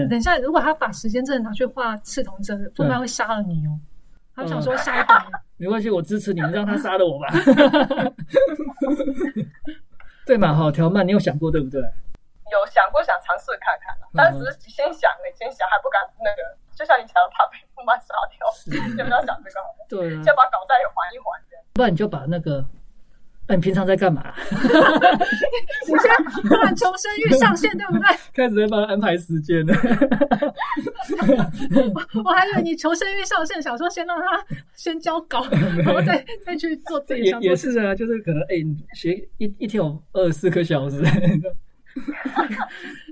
[0.09, 3.79] 等一下，如果他把时间真的拿去画赤瞳针，不然会杀了你哦。
[4.36, 5.25] 他想说下一版，
[5.57, 7.27] 没关系，我支持你，让他杀了我吧。
[10.25, 11.81] 对嘛，好条漫，你有想过对不对？
[12.51, 16.43] 有想过想尝试看看的，但是先想嘞，先想还不敢那个，
[16.75, 18.45] 就像你讲的，怕被副漫杀掉，
[18.95, 19.55] 先不要想这个。
[19.89, 21.41] 对，先把稿袋缓一缓
[21.73, 22.63] 不然你就把那个。
[23.47, 24.34] 那你平常在干嘛？
[24.49, 24.58] 你
[25.88, 26.15] 现在
[26.47, 28.03] 突然求生欲上线，对不对？
[28.34, 29.73] 开始在帮他安排时间了。
[32.23, 34.23] 我还以为你求生欲上线，想说先让他
[34.75, 35.45] 先交稿，
[35.84, 37.23] 然后再再去做自己。
[37.23, 38.56] 也也是啊，就是可能哎，
[38.95, 41.01] 学一一天有二十四个小时。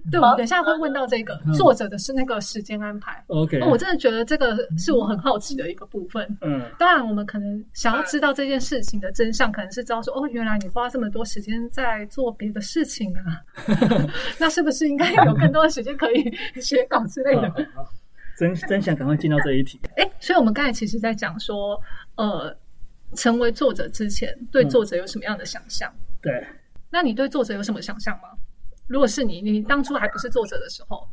[0.10, 3.24] 对，我们等下会问到这个作者的是那个时间安排。
[3.28, 6.26] OK，我真的觉得这个是我很好奇的一个部分。
[6.42, 13.42] 嗯，当然我们可能想要知道这件事情的真相，可能是知道说哦，原来你花这么多时间在做别的事情啊，
[14.40, 17.54] 那是不是应该有更多的时间可以写稿之类的？
[18.38, 19.80] 真真想赶快进到这一题。
[19.98, 21.80] 哎，所以我们刚才其实在讲说，
[22.16, 22.56] 呃，
[23.14, 25.94] 成为作者之前，对作者有什么样的想象？
[26.22, 26.44] 对，
[26.90, 28.30] 那你对作者有什么想象吗？
[28.91, 31.08] 如果是你，你当初还不是作者的时候，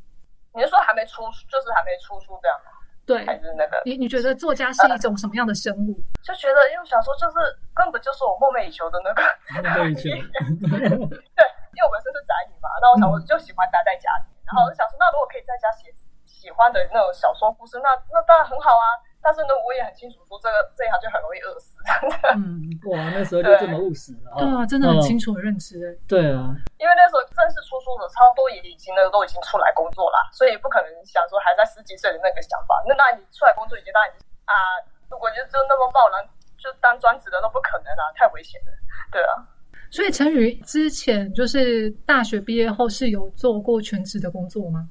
[0.52, 2.74] 你是说还没出，就是还没出书这样吗？
[3.06, 3.80] 对，还是那个？
[3.86, 5.94] 你你觉得作家是一种什么样的生物？
[6.26, 7.38] 就觉得，因为小说就是
[7.72, 9.22] 根本就是我梦寐以求的那个。
[9.62, 10.10] 梦寐以求。
[11.38, 11.40] 对，
[11.72, 15.94] 因为我本身是宅女嘛，那我想我就喜欢待在家里，然后我就想说，那如果可以在家写
[16.26, 19.06] 喜欢的那种小说故事，那那当然很好啊。
[19.28, 21.76] 但是呢，我也很清楚说，这个这一行就很容易饿死。
[22.32, 24.40] 嗯，哇，那时候就这么务实啊！
[24.40, 25.76] 对啊，真的很清楚的认知。
[26.08, 32.72] 对啊，因为那时候正式出书的，差不多也已经那个都已经出来工作了，所以不可能想说还在十几岁的那个想法。
[32.88, 34.16] 那那你出来工作已经那你
[34.48, 34.56] 啊，
[35.12, 36.24] 如果就就那么贸然
[36.56, 38.72] 就当专职的，都不可能啊，太危险了。
[39.12, 39.44] 对啊，
[39.92, 44.88] 所以陈宇之前就是大学毕业后是有做过全职的工作吗？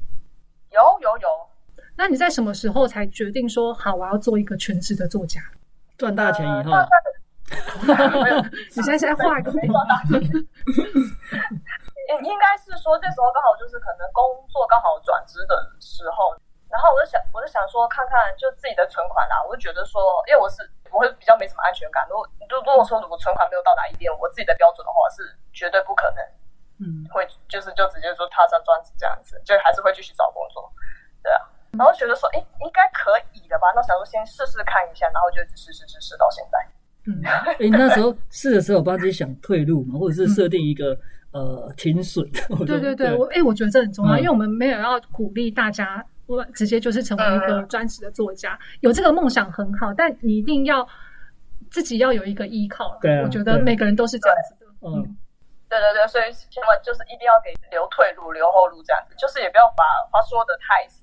[1.97, 5.41] 那你在什么时候才决定说好我要做一个全职的作家？
[5.97, 6.71] 赚大钱以后，
[8.77, 9.49] 你现在在画一个？
[12.07, 16.37] 应应该是说这时候刚好就是可能工作刚好转职的时候，
[16.69, 20.61] 然后我就想我就想说看看就自己的存款啦，我就觉得说，因为我是
[20.93, 26.21] 我会比较没什么安全感，如果如果说如果存款没有到达一定我自己的标准的话，是绝对不可能，
[26.85, 30.71] 嗯，会就是就直接说踏上专职这样子，就还是会继续找工作，
[31.23, 31.41] 对啊。
[31.71, 33.67] 然后觉得说，哎，应该可以的吧？
[33.75, 36.57] 那想说先试试看一下，然后就试试试试到现在。
[37.07, 40.97] 嗯，哎，那时候试的时候，帮自己想退路嘛，或者是设定一个
[41.31, 42.29] 呃停损。
[42.65, 48.57] 对对对，我哎，我觉得这很重要，因为我们没有要鼓励大家，我直接就是成为一个专职的作家。
[48.81, 50.85] 有这个梦想很好，但你一定要
[51.71, 52.97] 自己要有一个依靠。
[53.01, 54.71] 对，我觉得每个人都是这样子的。
[54.81, 55.15] 嗯，
[55.69, 60.96] 对对对，所以千万就是一定要给留退路、留后路这样子，就是也不要把话说的太死。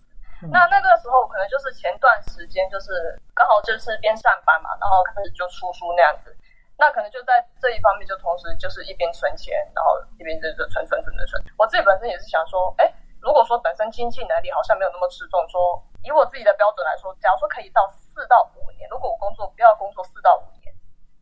[0.50, 6.34] 那那个时候可能就是前段时间就是刚好就是边上班嘛，然后开始就出书那样子，
[6.76, 11.42] 那可能就在这一方面就同时就是一边存钱，然后一边就是存存存存存。
[11.56, 20.74] 我自己本身也是想说，哎，如果说本身经济能力好像没有那么吃重，说以我自己的标准来说，假如说可以到四到五年，如果我工作不要工作四到五年，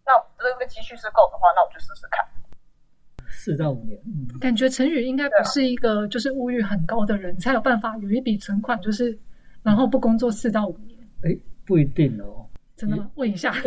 [0.04, 2.26] 那这个积蓄是够的话，那我就试试看。
[3.42, 9.18] 四到五年，嗯感觉陈宇应该不是一个就是物欲很高的人，才有办法有一笔存款，就是
[9.64, 10.96] 然后不工作四到五年。
[11.22, 12.46] 哎，不一定哦，
[12.78, 13.10] 真的吗？
[13.16, 13.52] 问一下。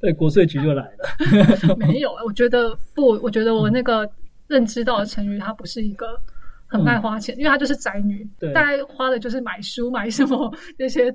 [0.00, 1.76] 对，国税局就来了。
[1.78, 4.10] 没有，我觉得不，我觉得我那个
[4.48, 6.20] 认知到的陈宇，他不是一个
[6.66, 11.14] 很爱花钱，因为他就是宅女，大概花的就是买书、买什么那些。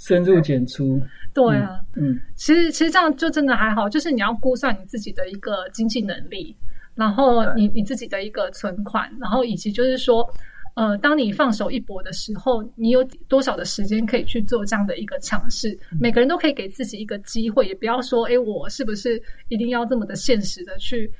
[0.00, 0.98] 深入简出，
[1.34, 6.56] 对啊，嗯，其实其实这样就真的还好，就是你要估算你自己的一个经济能力，
[6.94, 10.26] 然后你你自己的一个存款，然后以及就是说，
[10.74, 15.78] 呃，当你放手一搏的时候，你有多少的时间可以去做这样的一个尝试？
[16.00, 21.12] 每个人都可以给自己一个机会，也不要说，哎，我是不是一定要这么的现实的去，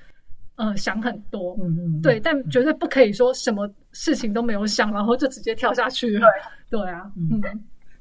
[0.57, 6.27] 呃，想很多，嗯嗯，对，但绝对不可以说什么事情都没有想，然后就直接跳下去了，
[6.71, 6.81] 对。
[6.89, 7.43] 啊，嗯。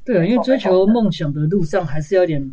[0.10, 2.52] 对啊，因为追求梦想的路上还是要点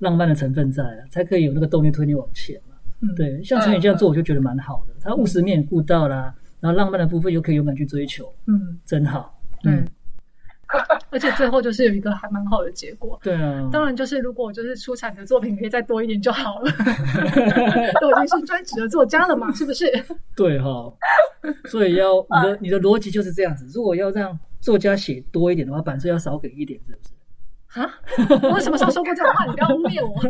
[0.00, 2.74] 浪漫的成分在啊，才可以有那个动力推你往前嘛。
[3.02, 4.94] 嗯，对，像陈宇这样做，我就觉得蛮好的。
[5.00, 9.32] 他务实面顾到啦，然后浪漫的部分又可以勇敢去追求，嗯，真好。
[9.62, 9.86] 嗯，
[11.10, 13.16] 而且最后就是有一个还蛮好的结果。
[13.22, 16.72] 对啊，当然就是如果就是出产的作品可以再多一点就好了。
[18.00, 19.86] 都已经是专职的作家了嘛，是不是？
[20.34, 20.92] 对哈，
[21.70, 23.64] 所以要你的你的逻辑就是这样子。
[23.72, 27.14] 如果要让作家写多一点的话，版税要少给一点，是不是？
[27.80, 27.94] 啊？
[28.50, 29.44] 我什么时候说过这种话？
[29.46, 30.20] 你不要污蔑我。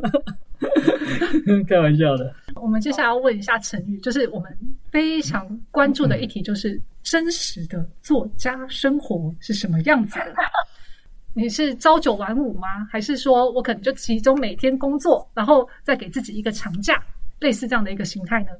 [1.68, 2.34] 开玩笑的。
[2.56, 4.58] 我们接下来要问一下陈宇，就是我们
[4.90, 10.34] 非常关注的一题，就是真实的作家生活是什么样子的？
[11.32, 12.84] 你是朝九晚五吗？
[12.90, 17.00] 还是说我可能就集中每天工作，然后再给自己一个长假，
[17.38, 18.50] 类似这样的一个形态呢？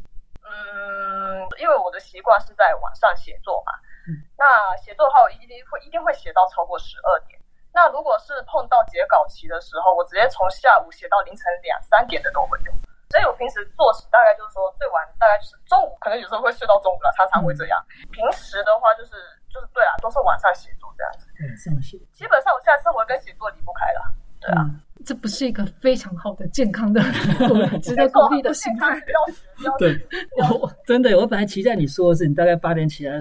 [0.43, 3.73] 嗯，因为我的习惯是在晚上写作嘛。
[4.37, 4.45] 那
[4.77, 7.39] 写作的话，我一定会一定会写到超过十二点。
[7.73, 12.73] 那如果是碰到截稿期的时候，我直接从下午写到凌晨两三点的都会有。
[13.09, 17.79] 所以我平时作息大概就是说，最晚大概就是中午，可能有时候会睡到中午了，常常会这样。
[18.13, 19.13] 平时的话，就是
[19.49, 21.25] 就是对啊，都是晚上写作这样子。
[21.41, 21.97] 晚上写。
[22.13, 24.13] 基本上我现在生活跟写作离不开了。
[24.41, 24.61] 对啊，
[25.07, 27.01] 这不是一个非常好的健康的、
[27.81, 29.01] 值得鼓励的心态。
[29.79, 29.97] 对，
[30.61, 33.19] 我真的，我本来期待你说的是，你大概八点起来。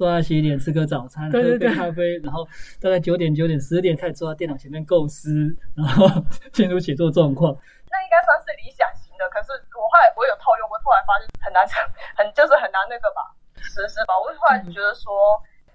[0.00, 2.40] 坐在洗脸，吃个早餐，喝杯咖啡，然后
[2.80, 5.28] 大概九点、九点、十点开始坐在电脑前面构思，
[5.76, 6.08] 然后
[6.54, 7.52] 进入写作状况。
[7.52, 11.84] 那应该算是理想型的，可是我后来我有套用，我后来发现很难成，
[12.16, 13.28] 很就是很难那个吧，
[13.60, 14.16] 实施吧。
[14.16, 15.12] 我后来觉得说，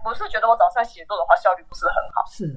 [0.02, 2.26] 我是觉得我早上写作的话效率不是很好。
[2.26, 2.50] 是，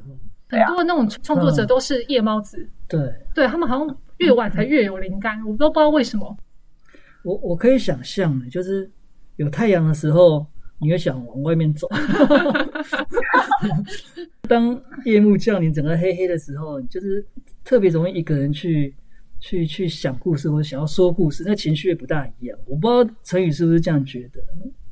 [0.48, 2.56] 很多那种创作者都是夜猫子。
[2.88, 6.34] 对，对他们好像越晚才越有灵感，我都不知道为什么。
[7.24, 8.90] 我我可以想象的，就是
[9.36, 10.46] 有太阳的时候。
[10.80, 11.86] 你会想往外面走。
[14.48, 17.24] 当夜幕降临，整个黑黑的时候，就是
[17.64, 18.94] 特别容易一个人去
[19.40, 22.58] 去去想故事，或者想要说故事，那情绪也不大一样。
[22.66, 24.40] 我不知道陈宇是不是这样觉得，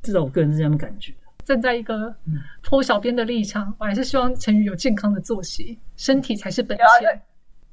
[0.03, 1.15] 至少我个人是这样感觉。
[1.45, 2.15] 站在一个
[2.63, 6.85] 拖小编的立场，我还是希望陈宇有健康的作息，身体才是本钱。
[7.01, 7.07] 对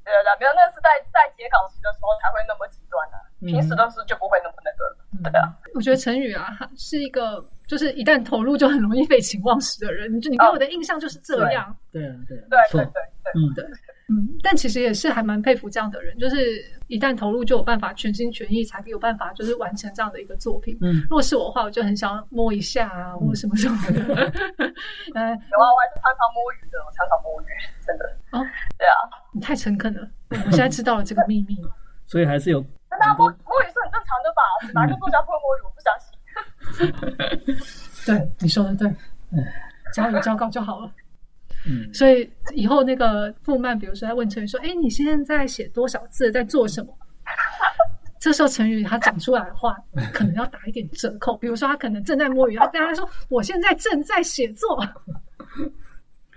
[0.04, 5.03] 对，没有，那是在在写稿时的时候才会那么极端的，平时都是就不会那么那个了。
[5.22, 7.44] 对啊，我觉得陈宇啊，是一个。
[7.66, 11.74] 就是一旦投入就很容易废寝忘食的人，就你给我的印象就是这样。
[11.90, 12.92] 对啊，对，对对对对，
[13.34, 13.64] 嗯对，
[14.10, 20.76] 嗯，但其实也是还蛮佩服这样的人，就是一旦投入就有办法全心全意，才有办法就是完成这样的一个作品。
[20.82, 23.92] 嗯，如果是我的话，我就很想摸一下啊，或什么什么的。
[23.94, 27.46] 嗯， 有啊，我还是常常摸鱼的，我常常摸鱼，
[27.86, 28.04] 真的。
[28.32, 28.44] 哦，
[28.76, 28.92] 对啊，
[29.32, 31.56] 你太诚恳了，我现在知道了这个秘密。
[32.06, 32.62] 所以还是有，
[34.74, 34.84] 的吧？
[34.84, 35.60] 哪个作家不会摸鱼？
[35.64, 36.12] 我不相信。
[38.06, 38.90] 对，你说的对，
[39.94, 40.90] 只要有交稿就好了。
[41.66, 46.92] 嗯， 所以以后那个傅曼，比如说在问陈宇说：“哎，你现在写多少字，在做什么？”
[48.20, 49.76] 这时候陈宇他讲出来的话，
[50.12, 51.36] 可能要打一点折扣。
[51.36, 54.82] 比如说他可能正在摸鱼，他跟他说：“我现在正在写作。”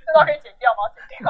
[0.08, 0.80] 这段可以剪掉吗？
[0.95, 1.28] 剪掉。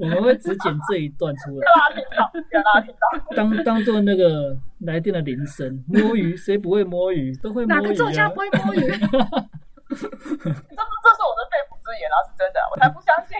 [0.00, 1.66] 我们会只剪这一段出来。
[1.66, 2.30] 大家听到，
[2.64, 3.34] 大家听到。
[3.36, 5.82] 当当做那个来电的铃声。
[5.86, 7.34] 摸鱼，谁不会摸鱼？
[7.36, 7.80] 都会摸鱼。
[7.80, 8.80] 哪个作家不会摸鱼？
[9.90, 10.46] 这是，这是
[11.26, 13.36] 我的肺腑之言啊，是真的，我才不相信。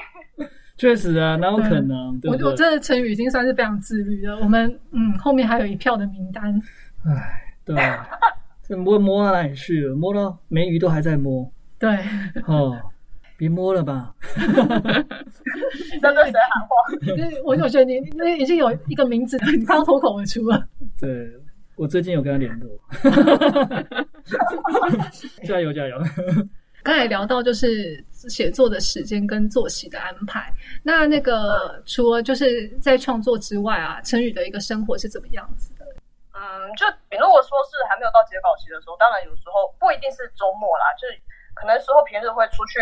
[0.77, 2.19] 确实啊，哪有可能？
[2.21, 2.45] 对对？
[2.45, 4.39] 我我真的成语已经算是非常自律了。
[4.39, 6.61] 我们嗯，后面还有一票的名单。
[7.05, 8.07] 唉，对啊，
[8.67, 9.95] 这摸摸到哪里去了？
[9.95, 11.97] 摸到没鱼都还在摸对，
[12.47, 12.77] 哦，
[13.41, 14.15] 别摸了吧。
[14.37, 17.17] 你在对谁喊话？
[17.17, 20.63] 因为我就觉得你那已经有一个名字，你快要脱口而出了。
[21.01, 21.27] 对
[21.75, 22.69] 我最近有跟他联络，
[25.49, 25.97] 加 油加油！
[26.83, 35.87] 刚才聊到就是写作的时间跟作息的安排，那那个除了就是在创作之外啊，陈宇的一个生活是怎么样子的？
[36.37, 41.17] 嗯，就比如我说是还没有到截稿期的时候，当然有时候不一定是周末啦，就是
[41.57, 42.77] 可能时候平日会出去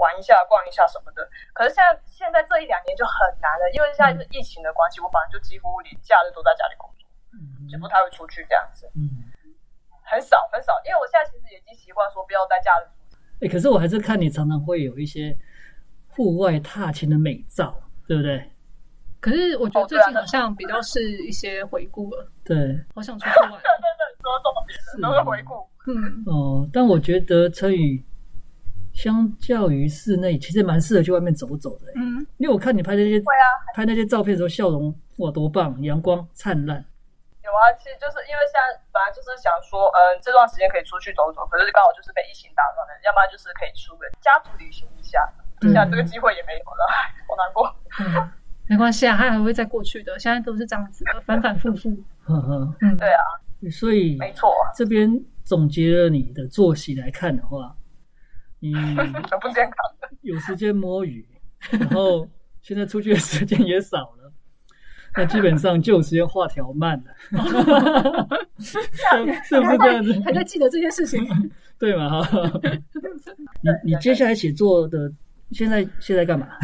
[0.00, 1.20] 玩一下、逛一下什么的。
[1.52, 7.04] 可是现在现在这一两年就很难了，因为现在是疫情的关系，我反正就几乎连假日都在家里工作，
[7.68, 9.28] 就不太会出去这样子，嗯，
[10.02, 10.72] 很少很少。
[10.88, 13.20] 因为我现在其实已经习惯说不要在假日出去。
[13.44, 15.36] 哎、可是我还是看你常常会有一些
[16.08, 17.76] 户外踏青的美照，
[18.08, 18.50] 对不对？
[19.20, 22.56] 可是我觉得最近好像比较是一些回顾了，对，
[22.94, 23.50] 好想出去玩。
[23.60, 25.68] 对对对，说重点了，都是回顾。
[25.86, 28.02] 嗯，哦，但我觉得陈宇
[29.00, 31.88] 相较于室内，其实蛮适合去外面走走的。
[31.96, 34.92] 嗯，因为我看你拍那些会啊，拍那些照片的时候，笑容
[35.24, 36.76] 哇多棒，阳光灿烂。
[37.40, 45.16] 有啊，其实就是因为现在本来就是想说，嗯、这段时间可以出去走走，可是刚好就是被疫情打断了，要不然就是可以出个家族旅行一下，
[45.64, 47.64] 现在这个机会也没有了，唉 好难过。
[48.04, 48.28] 嗯，
[48.68, 50.12] 没关系啊，它还会再过去的。
[50.20, 51.88] 现在都是这样子的，反反复复。
[52.28, 53.24] 呵呵，嗯，对啊，
[53.72, 55.08] 所以没错，这边
[55.42, 57.74] 总结了你的作息来看的话，
[58.60, 60.08] 你很不健康的。
[60.22, 61.26] 有时间摸鱼，
[61.70, 62.28] 然后
[62.62, 64.32] 现在出去的时间也少了，
[65.16, 67.06] 那基本上就有时间画条漫了，
[68.58, 68.78] 是
[69.44, 70.20] 是不是这样子？
[70.24, 71.26] 还在记得这件事情。
[71.80, 72.22] 对嘛？
[72.22, 72.60] 哈，
[73.62, 75.10] 你你接下来写作的
[75.52, 76.46] 现在现在干嘛？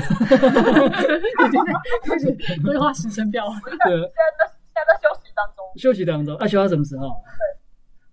[2.05, 2.31] 开始
[2.63, 3.47] 规划时程表，
[3.85, 5.65] 对，现在在现在在休息当中。
[5.77, 7.09] 休息当中，啊，休到什么时候？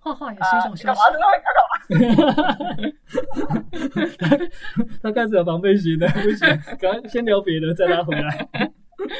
[0.03, 1.01] 画画也是一啊，种休你干嘛？。
[1.39, 1.73] 在干嘛？
[5.01, 6.47] 他开始有防备心了，不行，
[6.77, 8.49] 赶快先聊别的，再拉回来。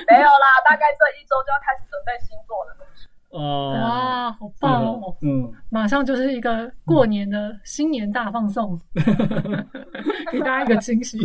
[0.09, 2.75] 没有啦，大概这一周就要开始准备星座了。
[3.29, 5.17] 哦，哇，好棒哦！
[5.21, 8.79] 嗯，马上就是一个过年的新年大放送，
[10.31, 11.17] 给大家一个惊喜。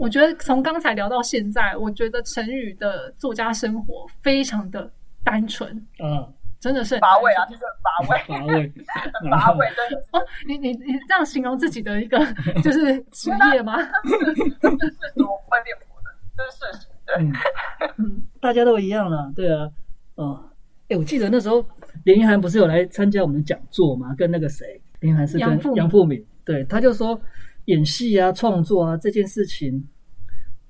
[0.00, 4.90] 我觉得从刚才聊到现在，我觉得陈宇的作家生活非常的
[5.22, 6.26] 单纯，啊，
[6.64, 8.72] 真的是乏味啊，就是很乏味， 乏味，
[9.20, 10.08] 很 乏味，真的是。
[10.12, 12.18] 哦，你你你这样形容自己的一个
[12.64, 13.76] 就是职业吗？
[13.76, 16.88] 是是事实，我不会辩驳的，这是事实。
[17.04, 17.32] 对，嗯，
[17.98, 19.68] 嗯，大家都一样了，对啊，
[20.14, 20.42] 哦，
[20.88, 21.62] 哎，我记得那时候
[22.04, 24.14] 林一涵不是有来参加我们的讲座吗？
[24.16, 27.20] 跟那个谁，林一涵是跟杨富敏杨富敏，对，他就说
[27.66, 29.86] 演戏啊、创作啊这件事情，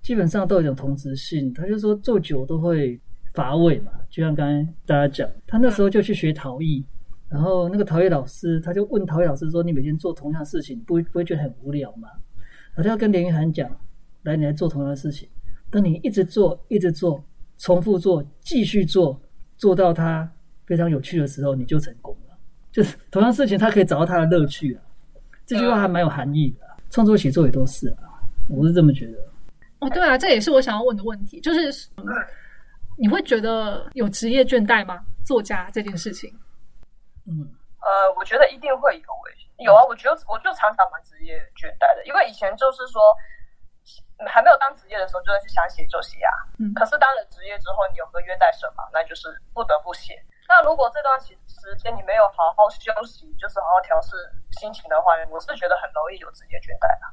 [0.02, 1.52] 基本上都有一种同质性。
[1.54, 3.00] 他就说做久都会
[3.34, 6.84] 乏味嘛，就像刚才大家讲，他那时候就去学陶艺，
[7.28, 12.08] 然后那个陶艺老师他就问陶艺老师说：“你每天做同样的事情，不会不会觉得很无聊吗？”
[12.74, 13.68] 然后他要跟连云涵讲
[14.22, 15.28] ：“来，你来做同样的事情。”
[15.70, 17.22] 当你一直做、一直做、
[17.58, 19.20] 重复做、继续做，
[19.56, 20.30] 做到它
[20.66, 22.36] 非常有趣的时候，你就成功了。
[22.70, 24.82] 就是同样事情，他可以找到他的乐趣啊。
[25.44, 29.18] 这句话还蛮有含义的、创作写作也都是啊，我是这么觉得。
[29.80, 31.88] 哦，对啊，这也是我想要问的问题，就是
[32.96, 35.00] 你会觉得有职业倦怠吗？
[35.24, 36.28] 作家这件事情，
[37.26, 37.48] 嗯
[37.80, 43.00] 呃，我觉得一定会有诶、有啊，我觉得我就常常蛮职业倦怠的，因为以前就是说
[44.28, 46.32] 还没有当职业的时候，就是想写就写啊。
[46.58, 50.14] 嗯可是当了职业之后，你有合约在身嘛，那就是不得不写。
[50.48, 54.12] 那如果这段时时间你没有好好休息，就是好好调试
[54.60, 57.04] 心情的话，我是觉得很容易有职业倦怠的。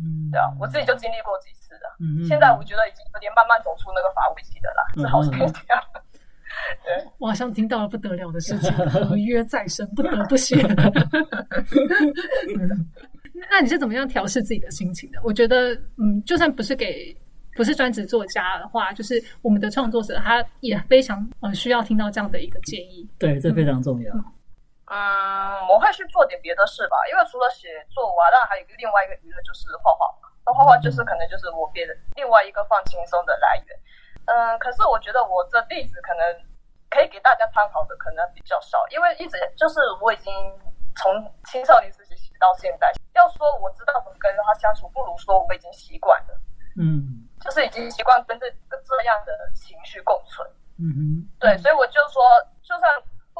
[0.00, 1.96] 嗯，对啊，我自己就经历过几次了。
[2.00, 5.52] 嗯，嗯现在我觉得已经有点慢慢走出那个乏味期的啦，嗯只好是这样。
[6.84, 10.56] 对，我好像听到了不得了的事情，合约在生，不得不写。
[13.50, 15.20] 那你是怎么样调试自己的心情的？
[15.22, 17.16] 我觉得，嗯，就算不是给
[17.56, 23.08] 不是专职作家的话，就是我们的创作者，他也非常呃需要听到这样的一个建议。
[23.18, 24.12] 对，这非常重要。
[24.14, 25.39] 嗯，我
[25.90, 30.30] 会去做点别的事吧，因为除了写作啊，当然还有一个另外一个娱乐就是画画嘛。
[30.46, 33.76] 那画画就是可能就是我别的另外一个放轻松的来源。
[34.26, 36.22] 嗯，可是我觉得我这例子可能
[36.88, 40.32] 可以给大家参考的可能比较少，因为一直就是我已经
[40.94, 41.10] 从
[41.44, 46.40] 青少年时期写到现在，要说我知道怎么跟他相处，不如说我已经习惯了，
[46.78, 50.48] 嗯就是已经习惯跟这跟这样的情绪共存。
[50.78, 52.22] 嗯哼，对，所以我就说，
[52.62, 52.90] 就算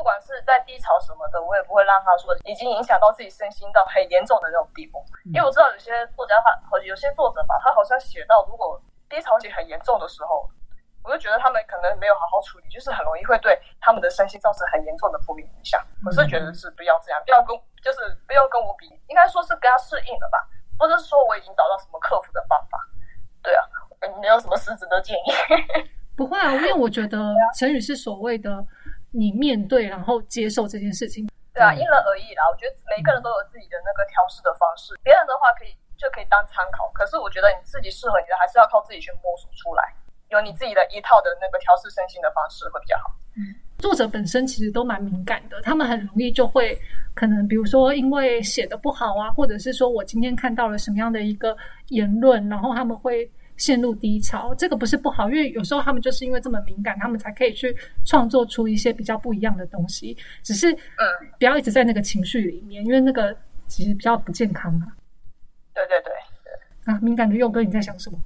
[0.01, 5.05] 不管是在低潮什么的，我也不会让他说已经影响到自己身心到很严重的那种地步。
[5.29, 8.81] 因为我知道有些作家他，有些作者吧，他好像写到如果
[9.11, 10.49] 低潮期很严重的时候，
[11.05, 15.77] 我就觉得他们可能没有好好处理，就是很容易会对他们的身心造成很严重的负面影响。
[16.07, 17.53] 我是觉得是不要这样，不要跟
[17.85, 20.41] 就是不要跟我比，应该说是跟他适应了吧，
[20.81, 22.81] 或者是说我已经找到什么克服的方法。
[23.45, 23.69] 对啊，
[24.17, 25.29] 没有什么实质的建议。
[26.17, 27.19] 不会啊，因为我觉得
[27.59, 28.65] 成语是所谓的
[29.11, 31.29] 你面对然后接受这件事情。
[31.53, 32.47] 对啊，因人而异啦。
[32.47, 36.89] 我觉得每个人都有自己的那个调试的方式，别人的话可以就可以当参考。
[36.95, 39.83] 可是我觉得你自己适合你的，还是要靠自己去摸索出来，
[40.31, 43.11] 有你自己的一套的那个调试身心的方式会比较好。
[43.35, 43.43] 嗯，
[43.79, 46.79] 作者本身其实都蛮敏感的，他们很容易就会
[47.15, 51.57] 可能，比如说因为写的不好啊，或者是说我今天看到了什么样的一个
[51.89, 53.31] 言论，然后他们会。
[53.61, 60.17] 陷入低潮，这个不是不好，因为有时候他们就是因为这么敏感，他们才可以去创作出一些比较不一样的东西。
[60.43, 61.05] 只是，嗯，
[61.39, 63.37] 不要一直在那个情绪里面，因为那个
[63.69, 64.97] 其实比较不健康啊。
[65.75, 68.19] 对对对啊，敏感的佑哥，你在想什么？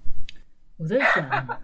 [0.77, 1.61] 我在想，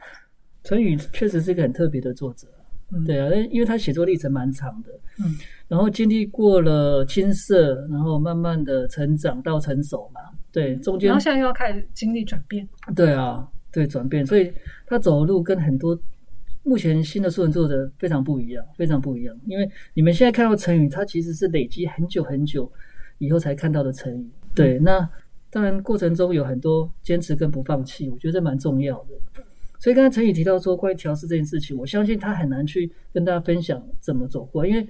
[0.65, 2.49] 陈宇确实是一个很特别的作者。
[2.93, 4.91] 嗯，对啊，因为他写作历程蛮长的。
[5.21, 10.21] 嗯，然后经历过了青涩，然后慢慢的成长到成熟嘛。
[10.51, 12.69] 对，中间，然后现在又要开始经历转变。
[12.97, 13.49] 对啊。
[13.73, 14.53] 对转变，所以
[14.87, 15.99] 他走的路跟很多
[16.63, 19.37] 目前新的素人作者非常不一样，非常不一样。
[19.47, 22.71] 因为你们现在看到成语，它其实是累积很久很久
[23.19, 24.31] 以后才看到的成语。
[24.55, 25.09] 对，那
[25.51, 29.43] 当然过程中有很多坚持跟不放弃，我觉得这蛮重要的。
[29.79, 34.87] 所以刚才陈宇提到说关于调试这件事情，我相信他很难去跟大家分享怎么走过，因为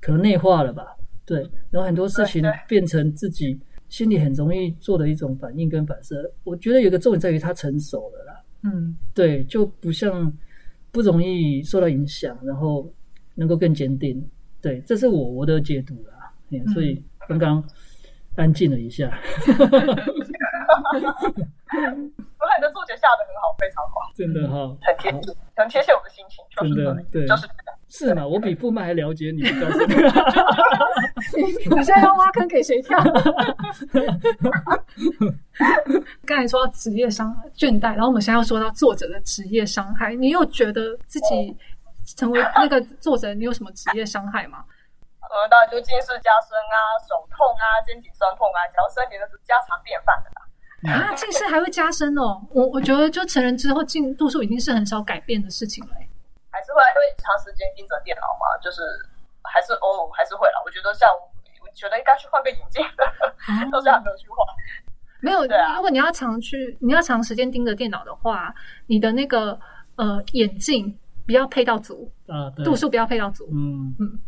[0.00, 0.84] 可能内化了吧。
[1.24, 3.58] 对，然后很多事情变成自己。
[3.94, 8.42] 心里很容易做的一种反应跟反射，我觉得有个重点在于他成熟了啦。
[8.64, 10.36] 嗯，对，就不像
[10.90, 12.92] 不容易受到影响，然后
[13.36, 14.28] 能够更坚定。
[14.60, 16.32] 对，这是我我的解读啦。
[16.72, 17.62] 所以刚刚
[18.34, 19.16] 安静了一下。
[19.46, 19.70] 我看
[22.58, 25.18] 你的注解下的很好，非常好，真的哈，很贴切，
[25.54, 26.44] 很贴切我的心情。
[26.56, 27.46] 真的，对，就是。
[27.96, 28.26] 是嘛？
[28.26, 29.42] 我比富曼还了解你。
[29.42, 29.46] 你
[31.84, 32.98] 现在要挖坑给谁跳？
[36.26, 40.12] 刚才说到职业伤倦怠，然后我们现在要说到作者的职业伤害。
[40.14, 41.56] 你有觉得自己
[42.16, 44.64] 成为那个作者，你有什么职业伤害吗？
[45.30, 50.42] 呃，当然就近视加深啊，手痛啊，肩颈酸痛啊，只要身体都是家常便饭的啦。
[51.06, 52.42] 啊，近视还会加深哦？
[52.50, 55.92] 我我觉得就成人之后近度数已经是很少改变的事情了。
[56.80, 58.82] 还是会因为长时间盯着电脑嘛，就是
[59.42, 60.62] 还是偶尔还是会啦。
[60.64, 61.08] 我觉得像
[61.62, 63.04] 我觉得应该去换个眼镜的，
[63.70, 64.38] 都是还没有去换。
[65.20, 65.42] 没有，
[65.76, 68.54] 如果你要长去，你要长时间盯着电脑的话，
[68.86, 69.58] 你的那个
[69.96, 74.20] 呃眼镜不要配到足啊，度数不要配到足，嗯嗯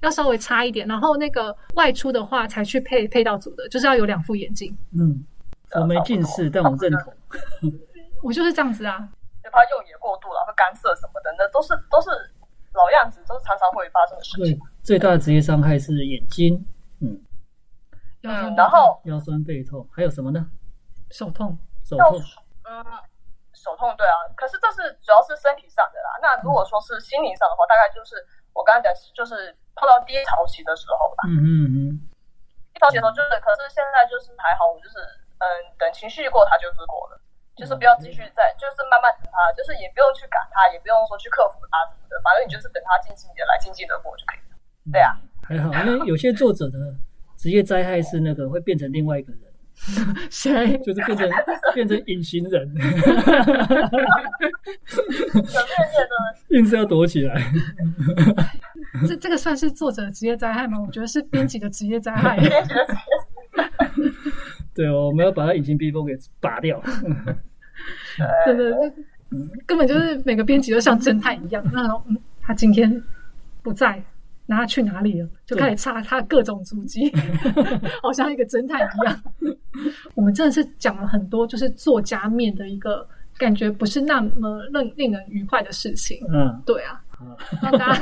[0.00, 0.86] 要稍微差一点。
[0.86, 4.76] 然后那个外出的话才去配配到足的，就是要有两副眼镜。
[4.92, 5.24] 嗯，
[5.80, 7.14] 我没近视，但我认同。
[8.22, 9.08] 我就是这样子啊。
[9.50, 12.10] 怕用眼过度了，会干涉什么的，那都是都是
[12.74, 14.58] 老样子，都是常常会发生的事情。
[14.58, 16.58] 对最大的职业伤害是眼睛，
[17.00, 17.14] 嗯
[18.24, 20.44] 嗯，然后腰酸背痛，还有什么呢？
[21.10, 21.56] 手痛，
[21.86, 22.18] 手痛，
[22.66, 22.82] 嗯，
[23.54, 24.16] 手痛，对啊。
[24.34, 26.18] 可是这是主要是身体上的啦。
[26.20, 28.18] 那如果说是心灵上的话，大概就是
[28.52, 31.22] 我刚才讲，就是碰到低潮期的时候吧。
[31.30, 31.78] 嗯嗯嗯。
[32.74, 34.98] 低潮期的时候就是，可是现在就是还好，我就是
[35.38, 35.46] 嗯，
[35.78, 37.20] 等情绪过，它就是过了。
[37.58, 44.54] 就是不要继续在，就是慢慢等他，就是也不用去赶他，也不用说去克服他什么的，反正你就是等他静静的来，静静的过就可以了。
[44.94, 46.78] 对啊，还好，因为有些作者的
[47.36, 49.42] 职业灾害是那个会变成另外一个人，
[50.30, 50.78] 谁？
[50.86, 51.28] 就是变成
[51.74, 52.68] 变成隐形人，
[56.50, 57.42] 硬是要躲起来。
[59.06, 60.78] 这这个算是作者的职业灾害吗？
[60.84, 62.38] 我觉得是编辑的职业灾害。
[64.74, 66.80] 对哦，我们要把他隐形披风给拔掉。
[68.44, 68.92] 对对对，
[69.66, 71.62] 根本就是每个编辑都像侦探一样。
[71.72, 73.02] 那嗯，他今天
[73.62, 74.02] 不在，
[74.46, 75.28] 那他去哪里了？
[75.46, 77.12] 就开始查他各种足迹，
[78.02, 79.22] 好像一个侦探一样。
[80.14, 86.24] 我们真的是讲了很多，就是作家面的一个感觉，不是那么令令人愉快的事情。
[86.32, 87.00] 嗯，对啊。
[87.62, 88.00] 让 大家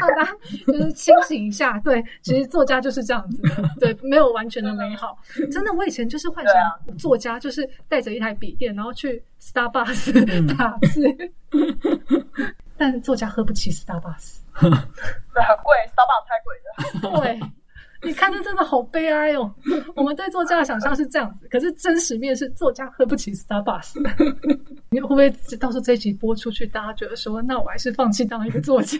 [0.00, 0.32] 让大家
[0.66, 3.42] 就是清醒一下，对，其实作家就是这样子，
[3.80, 5.16] 对，没有完全的美好。
[5.50, 11.02] 真的，我以前就是幻想作家就是带着一台笔电，然后去 Starbucks 打字，
[12.76, 17.57] 但作家喝不起 Starbucks，对，很贵，Starbucks 太贵了， 对。
[18.02, 19.52] 你看，这真的好悲哀哦！
[19.96, 23.94] 我们对作家的想象是这样子，可是真实面是作家喝不起 Starbucks。
[24.90, 25.28] 你会不会
[25.58, 28.98] 到时候这一集播出去，大家觉得说，那我还是放弃当一个作家？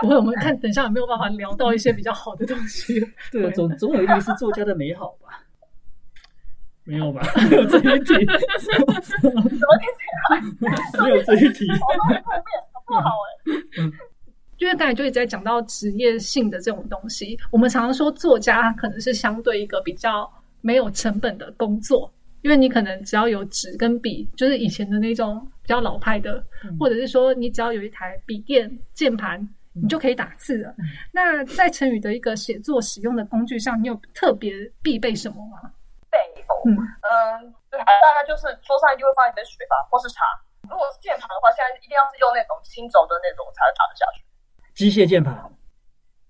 [0.00, 3.00] 不会，我们看等一下有没有办法聊到一些比较好的东西。
[3.32, 5.42] 对，总总有一定是作家的美好吧？
[6.84, 7.22] 没有吧？
[7.50, 8.14] 没 有这一题，
[11.02, 11.66] 没有这一题。
[12.86, 13.84] 不好哎、
[14.60, 20.30] 因为刚才就一直在讲到职业性的这种东西，我们常常说作家可能是相对一个比较
[20.60, 29.40] 没有成本的工作，因为你可能只要有纸跟笔，就是以前的那种比较老派的，嗯或者是说你只要有一台笔电、键盘，
[29.72, 30.74] 你就可以打字了。
[31.10, 34.52] 那在成语的一个写作使用的工具上，你有特别
[34.82, 35.72] 必备什么吗？
[36.10, 36.18] 备
[36.52, 40.20] 哦，嗯嗯，对，大概就是桌上一定会放一杯水吧，或是茶。
[40.68, 44.20] 如果是键盘的话，现在一定要是用那种轻轴的那种才会打得下去。
[44.80, 45.34] 机械键盘，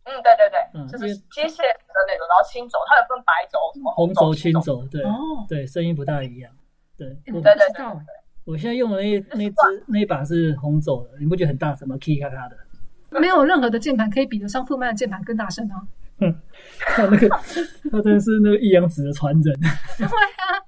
[0.02, 4.60] 嗯，对对对，嗯就是机械的那种，然后轻轴，它有分白轴、什么红轴、轴、青轴。
[4.60, 6.50] 轴，对哦，对，声音不大一样。
[6.96, 7.96] 对，对对知道。
[8.44, 12.56] 我现在用的那那只那一把是红轴的，你不觉得很大声吗？K 咔咔的。
[13.20, 15.78] 没有任何的键盘可以比得上富曼的键盘更大声啊！
[16.80, 19.42] 他那个，他真的是那个一阳指的传人。
[19.96, 20.58] 对啊，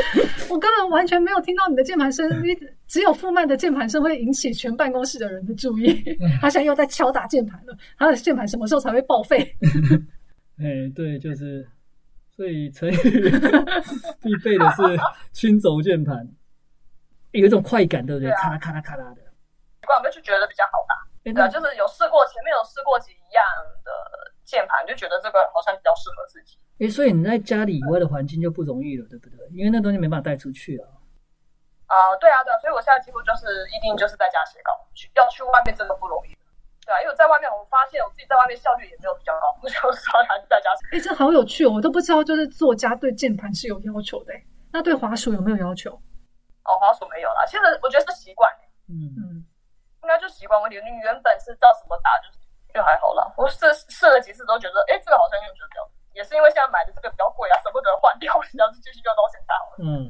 [0.50, 2.54] 我根本完全没有听到你的键盘声，你
[2.86, 6.02] 只有傅曼的键盘声会引起全办公室的人的注意。
[6.40, 9.38] 他现在又在敲打键盘了，他的键盘什么时候才会报废？
[10.58, 11.66] 哎，对，就是，
[12.36, 12.94] 所以成语
[14.22, 14.82] 必备的是
[15.32, 16.26] 轻轴键盘，
[17.32, 18.30] 有一种快感，对不对？
[18.32, 19.22] 咔啦咔啦咔啦的。
[19.80, 20.94] 习惯我们就觉得比较好打。
[21.24, 23.42] 哎，对啊，就是有试过，前面有试过几样
[23.82, 23.90] 的
[24.44, 26.58] 键盘，就觉得这个好像比较适合自己。
[26.82, 29.38] 哎，所以你在家里以外的环境就不容易了，对不对？
[29.54, 30.84] 因为那东西没办法带出去啊。
[31.86, 36.34] 啊、对啊，对啊，所以我现在几乎就是一定就是在家写稿，去要去外面真的不容易。
[36.84, 40.96] 对啊，因为我在外面，我发现我自己在外面效率也没有比较高，我 就说还是在家写。
[40.96, 41.70] 哎、这好有趣哦！
[41.70, 44.32] 我都不知道，就是作家对键盘是有要求的。
[44.72, 45.92] 那对滑鼠有没有要求？
[46.64, 48.50] 哦，滑鼠没有啦，其实我觉得是习惯，
[48.88, 49.44] 嗯，嗯，
[50.02, 50.80] 应该就习惯问题。
[50.82, 52.40] 你原本是照什么打，就是
[52.72, 53.30] 就还好啦。
[53.36, 55.84] 我试试了几次都觉得，哎，这个好像用得掉，
[56.14, 59.78] 也是因为现在买的这个比较贵啊，舍不得换掉，然后就继续用到现在好了。
[59.82, 60.08] 嗯，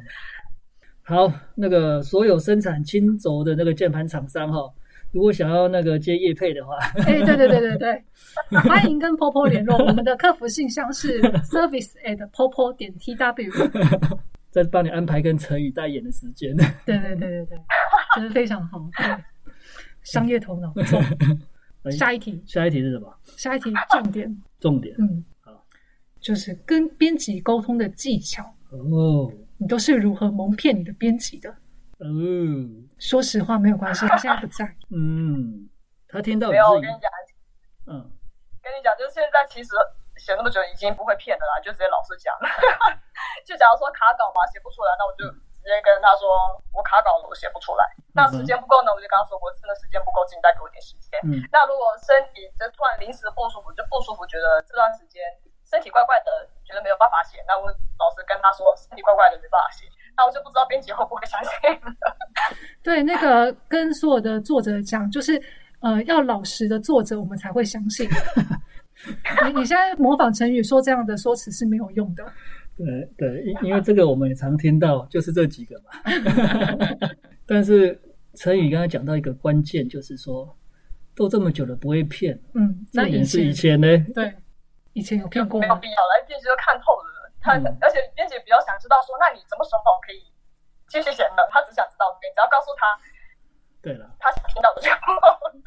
[1.03, 4.61] 好，那个所有生产轻轴的那个键盘厂商哈，
[5.13, 6.77] 如果想要那个接叶配的话，
[7.07, 8.05] 哎、对对对对对，
[8.69, 14.19] 欢迎跟 Popo 联络，我们的客服信箱是 service at popo 点 tw。
[14.51, 16.55] 再帮你安排跟成语代言的时间。
[16.85, 17.59] 对对对对对，
[18.15, 19.07] 真的非常好，对，
[20.03, 21.01] 商业头脑不错。
[21.91, 23.11] 下一题，下一题是什么？
[23.39, 25.32] 下一题重点，重点嗯好，
[26.23, 31.51] 就是跟编辑沟通的技巧，哦你都是如何蒙骗你的编辑的？
[31.99, 32.07] 哦，
[32.99, 34.65] 说实话没有关系，他现在不在。
[34.91, 35.69] 嗯，
[36.09, 37.11] 他听到没有，我跟你讲，
[37.87, 38.11] 嗯
[38.63, 39.71] 跟你讲，就是现在其实
[40.19, 42.31] 写那么久已经不会骗的啦，就直接老实讲。
[43.47, 46.27] 就假如说卡稿嘛写不出来，那我就直接跟他说
[46.75, 47.83] 我卡稿了，我写不出来。
[48.15, 51.19] 那时间不够呢，我就跟他说我真的时间不够，请你再给我点时间。
[51.27, 55.23] 嗯那如果身体就突然临时不舒服，就不舒服，觉得这段时间
[55.73, 56.29] 身体怪怪的，
[56.69, 57.65] 觉得没有办法写，那我
[57.97, 61.51] 老实跟他说身体怪怪的没办法写，那我就不知道编辑会不会相信。
[62.83, 65.41] 对，那个跟所有的作者讲，就是
[65.81, 68.07] 呃，要老实的作者，我们才会相信。
[69.49, 72.23] 你你现在模仿成语说这样的说辞是没有用的。
[72.77, 75.91] 对对，因因为这个我们也常听到，就是这几个嘛。
[77.49, 77.99] 但是
[78.35, 80.55] 成语刚才讲到一个关键，就是说
[81.15, 84.35] 都这么久了不会骗，嗯，那以重点是以前前呢，对
[84.93, 85.67] 以前有看过吗？
[85.67, 87.31] 没有必要了，编辑都看透了。
[87.41, 90.23] 他、嗯而且编辑比较想知道说，那你什么时候可以
[90.89, 91.43] 继续写呢？
[91.51, 92.87] 他只想知道，你只要告诉他
[93.83, 94.99] 对了，他想听到的就好。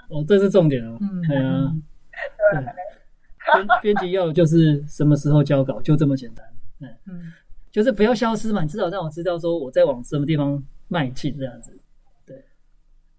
[0.10, 0.98] 哦，这是重点哦。
[1.02, 1.74] 嗯对啊，
[2.56, 6.46] 对对编编辑要的就是什么时候交稿，就这么简单。
[6.82, 7.34] 嗯，嗯，
[7.72, 11.78] 就是不要消失嘛，你至少让我知道说我在往什么地方迈进，这样子。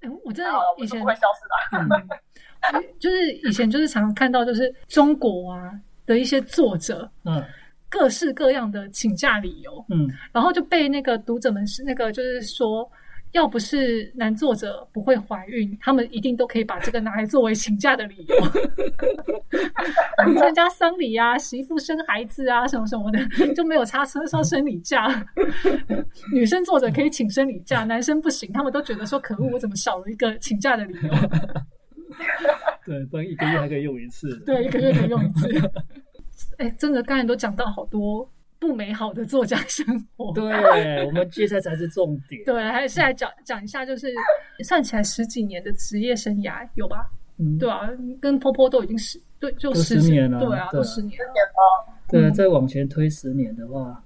[0.00, 1.98] 哎，我真的以前是不会消失的。
[2.80, 5.70] 嗯， 就是以前就是常常看到就是中国啊
[6.06, 7.44] 的一些作者嗯
[7.88, 12.86] 各式各样的请假理由，嗯，然后就被那个读者们是那个就是说，
[13.32, 18.36] 要不是男作者不会怀孕，他们一定都可以把这个拿来作为请假的理由，
[20.38, 25.24] 参加丧礼啊、媳妇生孩子啊什么什么的，就没有差车上生理假。
[26.32, 31.14] 女生作者可以请生理假，男生不行，他们都觉得说可恶，我怎么少了一个请假的理由？
[32.86, 34.38] 对，不然一个月还可以用一次。
[34.46, 35.48] 对，一个月可以用一次。
[36.58, 39.84] 哎，真的，刚才都讲到好多不美好的作家生
[40.16, 40.32] 活。
[40.32, 40.44] 对，
[41.04, 42.42] 我们接下来才是重点。
[42.46, 44.08] 对，还是来讲讲一下，就是
[44.64, 47.10] 算起来十几年的职业生涯有吧？
[47.38, 51.34] 嗯，对啊，跟波波都已经十对，就都十十年了对啊，都十年了。
[52.08, 54.02] 对，嗯再往前推十年的话，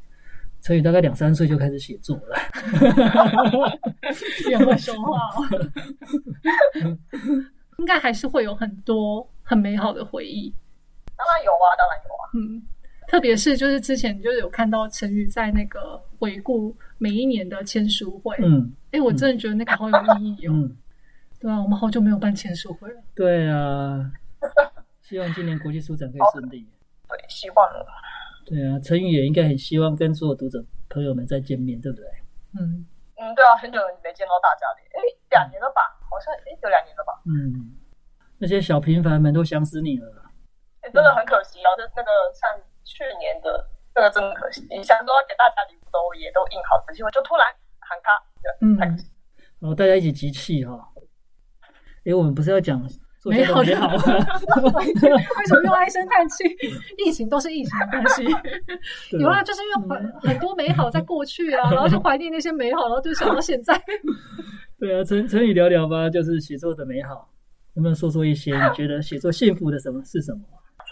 [0.63, 2.37] 陈宇大概两三岁就开始写作了。
[4.49, 5.47] 也会说话哦，
[7.81, 10.53] 应该还是会有很多很美好的回忆。
[11.17, 12.23] 当然有啊，当然有啊。
[12.35, 12.63] 嗯，
[13.09, 20.53] 特别是就是之前就是有看到陈宇在那个回顾每一年的签书会，嗯哎，我真的觉得那个好有意义哦。
[20.55, 20.77] 嗯，
[21.41, 23.03] 对啊，我们好久没有办签书会了。
[23.15, 24.13] 对啊，
[25.03, 26.67] 希望今年国际书展可以顺利。
[27.09, 27.67] 对，希望
[28.45, 32.07] 对啊，陈宇也应该很希望跟所有读者朋友们再见面，对不对？
[32.59, 32.85] 嗯，
[33.21, 34.99] 嗯，对啊，很久没见到大家了，哎，
[35.31, 35.85] 两年了吧？
[36.09, 37.13] 好像哎有两年了吧？
[37.29, 37.77] 嗯，
[38.39, 40.09] 那些小平凡们都想死你了
[40.93, 42.49] 真的很可惜啊，就那个像
[42.83, 47.47] 去年的那个真的可惜，想说要给大家礼物都也都印好的结果就突然
[47.79, 48.79] 喊卡，对，嗯。
[49.61, 50.73] 然后大家一起集气哈。
[52.07, 53.61] 哎，我们不是要讲作美好好？
[53.63, 53.65] 为
[55.47, 56.45] 什么又唉声叹气？
[57.05, 58.25] 疫情都是疫情的关系。
[59.19, 63.79] 有啊，就是因为很很多美好在过去啊， 然后就怀念那些美好，然后就想到现在。
[64.79, 67.29] 对啊，陈陈宇聊聊吧，就是写作的美好，
[67.75, 70.41] 能不能说说一些你觉得写作幸福的什么是什么？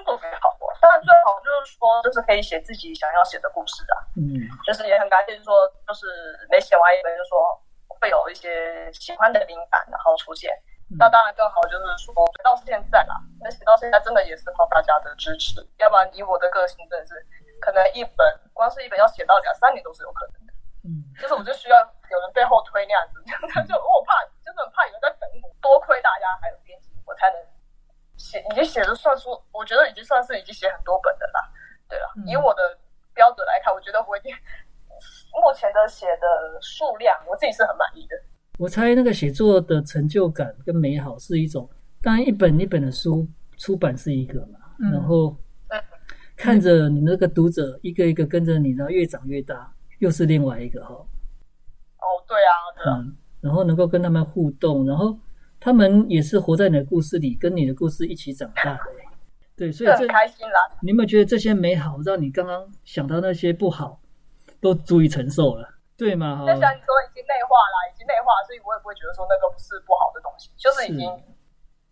[0.04, 3.94] 做美好哦，当然最好就是说，就是可以写自己想要写的故事啊。
[4.20, 5.54] 嗯就是也很感谢，说
[5.88, 6.04] 就是
[6.50, 7.40] 没写完一本，就说
[7.88, 10.52] 会有一些喜欢的灵感，然后出现。
[10.96, 17.14] 那当然更好就是说，写到现在啦，那写到现在真的也是靠大家的支持，要不然以我的个性，真的是
[17.60, 18.24] 可能一本
[18.54, 20.52] 光是一本要写到两三年都是有可能的。
[20.84, 23.20] 嗯就是我就需要有人背后推那样子，
[23.68, 27.36] 就我怕，就是很怕有人在等我，多亏大家还有编辑，我才能
[28.16, 31.50] 写，已经写的算数，我觉得已经算是已经写很多本的啦。
[31.88, 32.78] 对了，嗯以我的
[33.12, 34.32] 标准来看，我觉得我已经
[35.42, 38.16] 目前的写的数量，我自己是很满意的。
[38.58, 41.66] 我猜那个写作的成就感跟美好是一种，
[42.02, 45.34] 当然一本一本的书出版是一个嘛，嗯然后
[45.68, 45.80] 嗯
[46.36, 50.92] 看着你那个读者一个一个跟着你，然后越长越大，又是另外一个哈。
[50.94, 55.18] 哦，对啊，对啊，嗯，然后能够跟他们互动，然后
[55.60, 59.08] 他们也是活在你的故事里，跟你的故事一起长大的欸。
[59.56, 60.78] 对，所以很开心啦。
[60.82, 64.00] 你有没有觉得这些美好，让你刚刚想到那些不好，
[64.60, 66.38] 都足以承受了，对吗？
[66.38, 71.02] 哈就，像你说，已经内化啦，已经内化，所以我也不会觉得说那个不是不好的东西，就是已经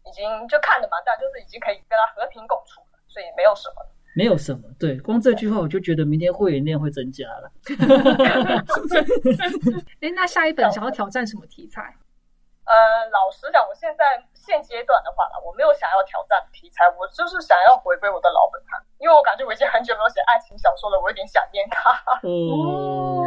[0.06, 3.82] 已经就看的蛮淡，就是已经可以跟他和平共处了，所以没有什么。
[4.14, 7.52] 没有什么，对，光这句话我就觉得明天会员量会增加了。
[10.00, 11.94] 哎，那下一本想要挑战什么题材？
[12.66, 14.02] 呃，老实讲，我现在
[14.34, 21.94] 现阶段的话啦，我没有想要挑战题材，我就是想要回归我的老本行，因为我感觉我已经很久没有写爱情小说了，我有点想念它。
[22.26, 23.22] 哦，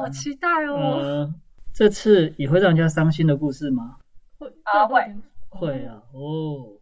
[0.00, 0.76] 好期待哦！
[0.76, 1.34] 呃，
[1.72, 3.96] 这次也会让人家伤心的故事吗？
[4.38, 5.00] 会啊会
[5.48, 6.76] 会啊，哦，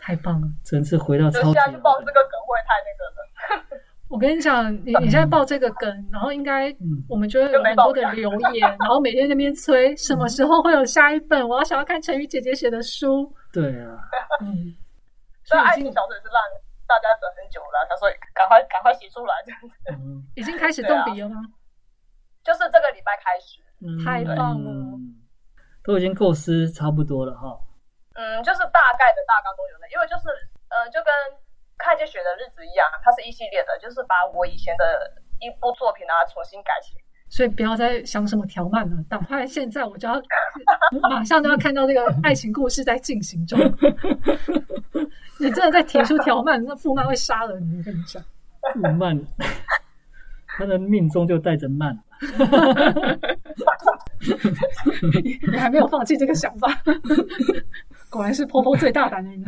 [0.00, 0.48] 太棒了！
[0.64, 3.78] 这次回到就超级现在去报这个梗会太那个了。
[4.08, 13.30] 我跟你讲，你你现在报这个梗，然后应该嗯我们就会有很多的留言，然后每天在那边催什么时候会有下一本，我要想要看陈宇姐姐写的书。
[13.52, 13.96] 对啊，
[14.40, 14.74] 嗯，
[15.44, 16.40] 所以爱情小说是让
[16.86, 19.68] 大家等很久了，他说赶快赶快写出来，这样子。
[19.92, 21.36] 嗯已经开始动笔了吗？
[22.44, 25.16] 就是这个礼拜开始，嗯太棒了嗯
[25.84, 27.58] 都已经构思差不多了哈。
[28.14, 30.28] 嗯，就是大概的大纲都有了，因为就是
[30.68, 31.12] 呃，就跟
[31.78, 34.84] 看见雪的日子一样，它是一系列的，就是把我以前的
[35.40, 36.94] 一部作品啊重新改写。
[37.30, 40.14] 所以不要再想什么条漫了，赶快现在我就要
[41.10, 43.58] 马上就要看到这个爱情故事在进行中。
[45.38, 47.76] 你真的在提出条漫，那副漫会杀了你。
[47.76, 48.24] 我跟你讲，
[48.72, 49.22] 不慢，
[50.46, 51.94] 他的命中就带着慢。
[55.52, 56.66] 你还没有放弃这个想法，
[58.10, 59.40] 果然是婆婆最大胆的人。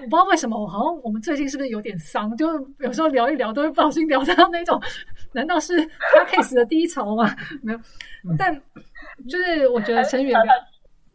[0.00, 2.34] 我不知道为什么，我好像我们最近是不是有点丧？
[2.36, 2.46] 就
[2.78, 4.80] 有时候聊一聊，都会不小心聊到那种，
[5.32, 5.76] 难道是
[6.14, 7.34] 他 case 的低潮吗？
[7.62, 7.78] 没有，
[8.38, 8.54] 但
[9.28, 10.36] 就是我觉得陈宇也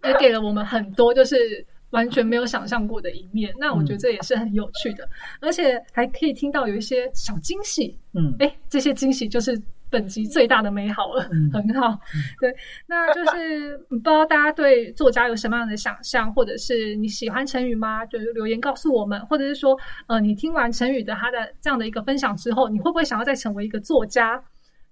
[0.06, 3.54] 也给了我们很多，就是完全没有想象过的一面。
[3.58, 5.08] 那我觉得这也是很有趣的，
[5.42, 7.98] 而且还可以听到有一些小惊喜。
[8.14, 9.60] 嗯，哎，这些惊喜就是
[9.90, 11.98] 本集最大的美好了，嗯很好。
[12.40, 12.54] 对，
[12.88, 18.06] 那就是 不知道大家对作家有什么样的想象，或者是你喜欢陈宇吗？
[18.06, 19.78] 就是留言告诉我们，或者是说，
[20.08, 24.44] 呃，你听完成宇的他的这样的一个分享之后，你会不会想要再成为一个作家？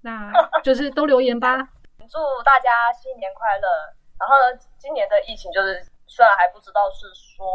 [0.02, 0.32] 那
[0.64, 1.58] 就是都留言吧。
[2.08, 3.68] 祝大家新年快乐！
[4.20, 7.46] 然后呢，今年的疫情就是虽然还不知道是说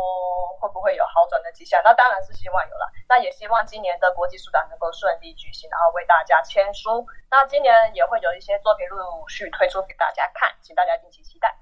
[0.61, 2.85] 会不会有好转的迹象，那当然是希望有了。
[3.09, 7.07] 那也希望今年的国际书展能够顺利举行，然后为大家签书。
[7.31, 11.57] 那今年也会有一些作品陆续推出给大家看，请大家敬请期待。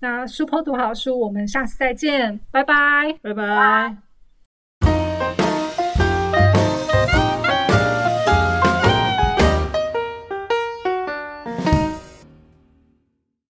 [0.00, 2.74] 那书坡读好书，我们下次再见，拜拜。
[3.22, 4.03] 拜拜。